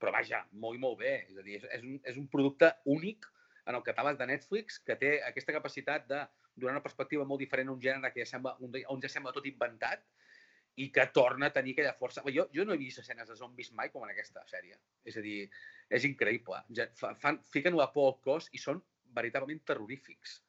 [0.00, 1.18] però vaja, molt i molt bé.
[1.28, 3.28] És a dir, és, és, un, és un producte únic
[3.68, 6.22] en el catàleg de Netflix que té aquesta capacitat de
[6.56, 9.46] donar una perspectiva molt diferent a un gènere que ja sembla, on ja sembla tot
[9.48, 10.02] inventat
[10.80, 12.24] i que torna a tenir aquella força.
[12.32, 14.78] Jo, jo no he vist escenes de zombis mai com en aquesta sèrie.
[15.04, 15.44] És a dir,
[15.92, 16.62] és increïble.
[16.76, 16.88] Ja,
[17.20, 18.80] fan, fiquen la por al cos i són
[19.12, 20.40] veritablement terrorífics.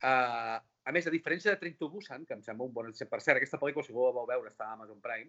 [0.00, 3.12] Uh, a més, a diferència de Train to Busan, que em sembla un bon exemple,
[3.16, 5.28] per cert, aquesta pel·lícula, si la vau veure, està a Amazon Prime,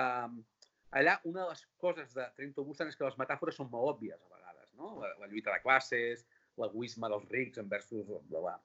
[0.00, 0.40] um,
[0.98, 3.94] allà una de les coses de Train to Busan és que les metàfores són molt
[3.94, 4.96] òbvies a vegades, no?
[5.02, 6.26] La, la lluita de classes,
[6.60, 8.56] l'egoisme dels rics versus la, la,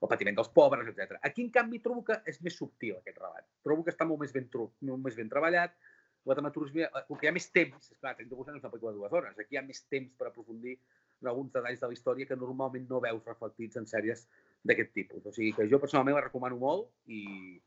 [0.00, 1.20] el patiment dels pobres, etc.
[1.28, 3.46] Aquí, en canvi, trobo que és més subtil aquest relat.
[3.66, 4.48] Trobo que està molt més ben,
[4.88, 5.76] molt més ben treballat,
[6.24, 8.72] la dramaturgia, com que hi ha més temps, és clar, Train to Busan és una
[8.72, 10.78] pel·lícula de dues hores, aquí hi ha més temps per aprofundir
[11.22, 14.26] en alguns detalls de la història que normalment no veus reflectits en sèries
[14.64, 15.24] d'aquest tipus.
[15.26, 17.58] O sigui que jo personalment la recomano molt i,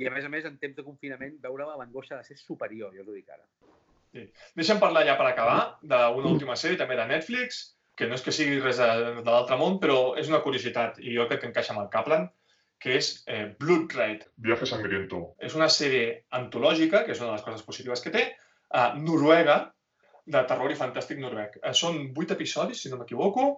[0.00, 3.04] i a més a més, en temps de confinament, veure-la l'angoixa de ser superior, jo
[3.04, 3.44] us ho dic ara.
[4.10, 4.26] Sí.
[4.58, 7.60] Deixa'm parlar ja per acabar d'una última sèrie, també de Netflix,
[7.96, 11.14] que no és que sigui res de, de l'altre món, però és una curiositat i
[11.14, 12.30] jo crec que encaixa amb el Kaplan,
[12.80, 14.24] que és eh, Blood Raid.
[14.40, 15.20] Viaje sangriento.
[15.38, 18.24] És una sèrie antològica, que és una de les coses positives que té,
[18.72, 19.58] a Noruega,
[20.26, 21.58] de terror i fantàstic noruec.
[21.62, 23.50] Eh, són vuit episodis, si no m'equivoco,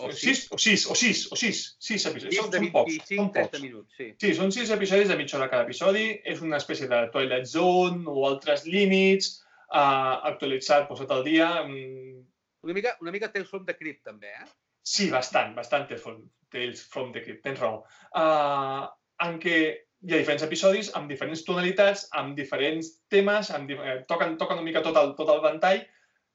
[0.00, 2.38] o sis, o sis, o sis, o sis, sis episodis.
[2.38, 3.60] Són, són pocs, són pocs.
[3.60, 4.08] Minuts, sí.
[4.22, 6.06] sí, són sis episodis de mitja hora cada episodi.
[6.24, 9.34] És una espècie de Twilight Zone o altres límits,
[9.68, 11.50] uh, actualitzat, posat al dia.
[11.66, 12.22] Um...
[12.64, 14.48] Una mica, una mica Tales from the Crypt, també, eh?
[14.82, 16.24] Sí, bastant, bastant Tales from,
[16.54, 17.82] Tales from the Crypt, tens raó.
[18.16, 18.88] Uh,
[19.26, 19.58] en què
[20.02, 24.66] hi ha diferents episodis amb diferents tonalitats, amb diferents temes, amb, eh, toquen, toquen una
[24.66, 25.84] mica tot el, tot el ventall,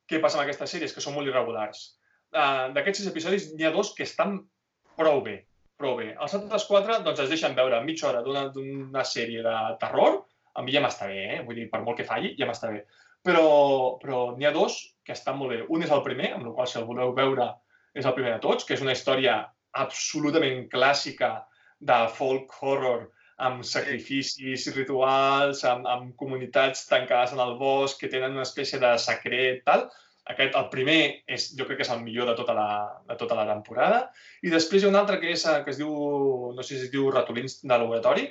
[0.07, 0.87] què passa amb aquesta sèrie?
[0.87, 1.81] És que són molt irregulars.
[2.31, 4.37] Uh, D'aquests sis episodis n'hi ha dos que estan
[4.99, 5.41] prou bé,
[5.79, 6.13] prou bé.
[6.15, 10.21] Els altres quatre doncs, es deixen veure mitja hora d'una sèrie de terror,
[10.55, 11.41] a mi ja m'està bé, eh?
[11.45, 12.85] vull dir, per molt que falli, ja m'està bé.
[13.27, 13.43] Però,
[13.99, 15.59] però n'hi ha dos que estan molt bé.
[15.67, 17.51] Un és el primer, amb el qual, si el voleu veure,
[17.93, 19.41] és el primer de tots, que és una història
[19.77, 21.35] absolutament clàssica
[21.83, 28.33] de folk horror amb sacrificis rituals, amb, amb comunitats tancades en el bosc, que tenen
[28.37, 29.87] una espècie de secret, tal.
[30.27, 32.69] Aquest, el primer, és, jo crec que és el millor de tota la,
[33.07, 34.01] de tota la temporada.
[34.43, 35.91] I després hi ha un altre que, és, eh, que es diu,
[36.57, 38.25] no sé si es diu Ratolins de laboratori,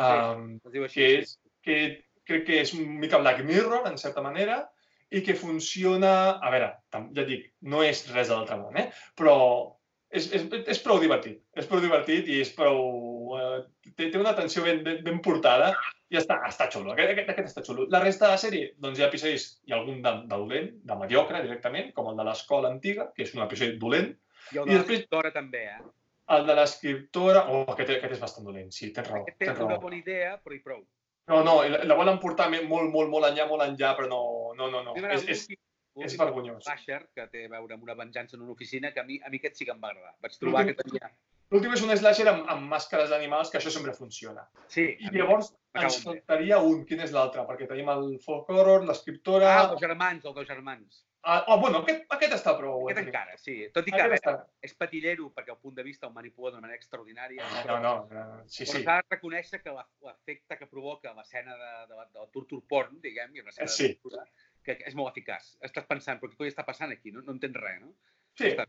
[0.00, 1.18] um, es diu així, que, sí.
[1.20, 1.36] és,
[1.66, 1.80] que
[2.24, 4.62] crec que és una mica Black Mirror, en certa manera,
[5.14, 6.14] i que funciona...
[6.40, 8.88] A veure, ja dic, no és res de l'altre món, eh?
[9.18, 9.36] però
[10.14, 10.44] és, és,
[10.74, 11.40] és prou divertit.
[11.58, 13.34] És prou divertit i és prou...
[13.38, 13.58] Eh,
[13.90, 15.72] té, té una atenció ben, ben, ben portada
[16.12, 16.92] i està, està xulo.
[16.94, 17.88] Aquest, aquest, aquest està xulo.
[17.92, 20.70] La resta de la sèrie, doncs hi ha episodis, hi ha algun de, de dolent,
[20.86, 24.12] de mediocre directament, com el de l'escola antiga, que és un episodi dolent.
[24.54, 25.80] I el de l'escriptora també, eh?
[26.34, 27.46] El de l'escriptora...
[27.52, 29.24] Oh, aquest, aquest és bastant dolent, sí, tens raó.
[29.26, 29.82] Aquest té una raó.
[29.82, 30.84] bona idea, però i prou.
[31.28, 34.22] No, no, la, la volen portar molt, molt, molt enllà, molt enllà, però no,
[34.56, 34.82] no, no.
[34.84, 34.96] no.
[35.08, 35.46] És, és,
[35.94, 36.64] l'últim- és vergonyós.
[36.64, 39.30] slasher, que té a veure amb una venjança en una oficina, que a mi, a
[39.30, 40.16] mi aquest sí que em va agradar.
[40.20, 41.10] Vaig trobar que tenia...
[41.52, 44.48] L'últim és un slasher amb, amb màscares d'animals, que això sempre funciona.
[44.66, 46.84] Sí, I llavors ens faltaria un.
[46.88, 47.44] Quin és l'altre?
[47.46, 49.50] Perquè tenim el folk horror, l'escriptora...
[49.60, 51.04] Ah, els germans, els dos germans.
[51.26, 52.88] Ah, oh, bueno, aquest, aquest està prou.
[52.88, 53.12] Aquest Anthony.
[53.12, 53.54] encara, sí.
[53.72, 54.34] Tot i que Aquest està...
[54.66, 57.46] és patillero, perquè el punt de vista el manipula d'una manera extraordinària.
[57.68, 58.82] No, no, no, sí, Però sí.
[58.82, 59.72] s'ha de reconèixer que
[60.02, 63.88] l'efecte que provoca l'escena de, de, la- del torture porn, diguem, i una escena Sí.
[63.88, 64.26] de tortura,
[64.64, 65.52] que és molt eficaç.
[65.68, 67.12] Estàs pensant, però què coi està passant aquí?
[67.12, 67.92] No, no entens res, no?
[68.38, 68.66] Sí, Està-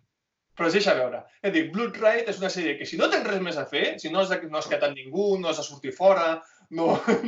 [0.55, 1.23] però es deixa veure.
[1.41, 3.65] És a dir, Blood Ride és una sèrie que si no tens res més a
[3.71, 6.41] fer, si no has, de, no has quedat ningú, no has de sortir fora,
[6.71, 6.85] no,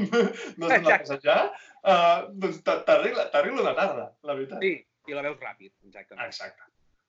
[0.57, 1.39] no has d'anar a passejar,
[1.83, 4.63] uh, doncs t'a- t'arregla t'arregla una tarda, la veritat.
[4.63, 4.73] Sí,
[5.07, 6.25] i la veus ràpid, exactament.
[6.27, 6.63] Exacte.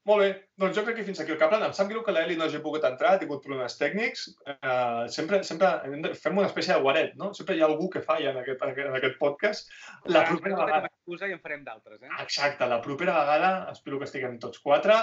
[0.08, 1.66] Molt bé, doncs jo crec que fins aquí el Kaplan.
[1.66, 4.22] Em sap greu que l'Eli no hagi pogut entrar, ha tingut problemes tècnics.
[4.48, 7.34] Uh, sempre, sempre fem una espècie de guaret, no?
[7.36, 9.68] Sempre hi ha algú que falla en aquest, en aquest podcast.
[10.06, 12.12] La Ara, propera vegada, excusa i en farem d'altres, eh?
[12.24, 14.96] exacte, la propera vegada espero que estiguem tots quatre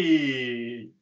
[0.00, 0.08] i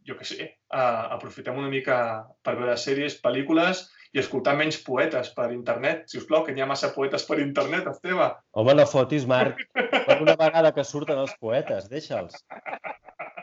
[0.09, 1.99] jo què sé, uh, aprofitem una mica
[2.43, 3.85] per veure sèries, pel·lícules
[4.17, 6.07] i escoltar menys poetes per internet.
[6.11, 8.33] Si us plau, que n'hi ha massa poetes per internet, Esteve.
[8.59, 9.61] Home, no fotis, Marc.
[10.09, 12.41] Per una vegada que surten els poetes, deixa'ls.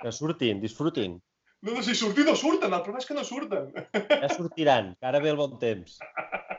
[0.05, 1.15] Que surtin, disfrutin.
[1.65, 3.71] No, no, si sortir no surten, el problema és que no surten.
[3.95, 5.95] Ja sortiran, que ara ve el bon temps.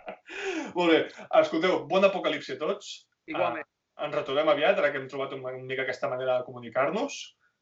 [0.75, 0.97] Molt bé,
[1.39, 2.91] escolteu, bon apocalipsi a tots.
[3.31, 3.63] Igualment.
[3.95, 7.21] Ah, ens retrobem aviat, ara que hem trobat una, mica aquesta manera de comunicar-nos,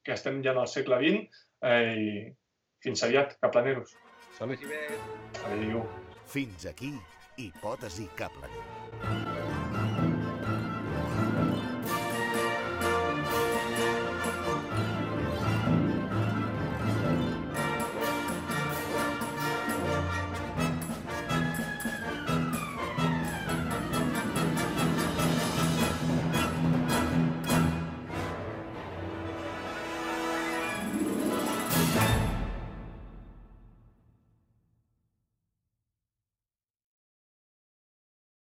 [0.08, 3.92] que estem ja en el segle XX, eh, i fins aviat, caplaneros.
[4.40, 4.80] Bé.
[5.52, 5.84] Adéu.
[6.32, 6.94] Fins aquí,
[7.36, 9.33] Hipòtesi Kaplan.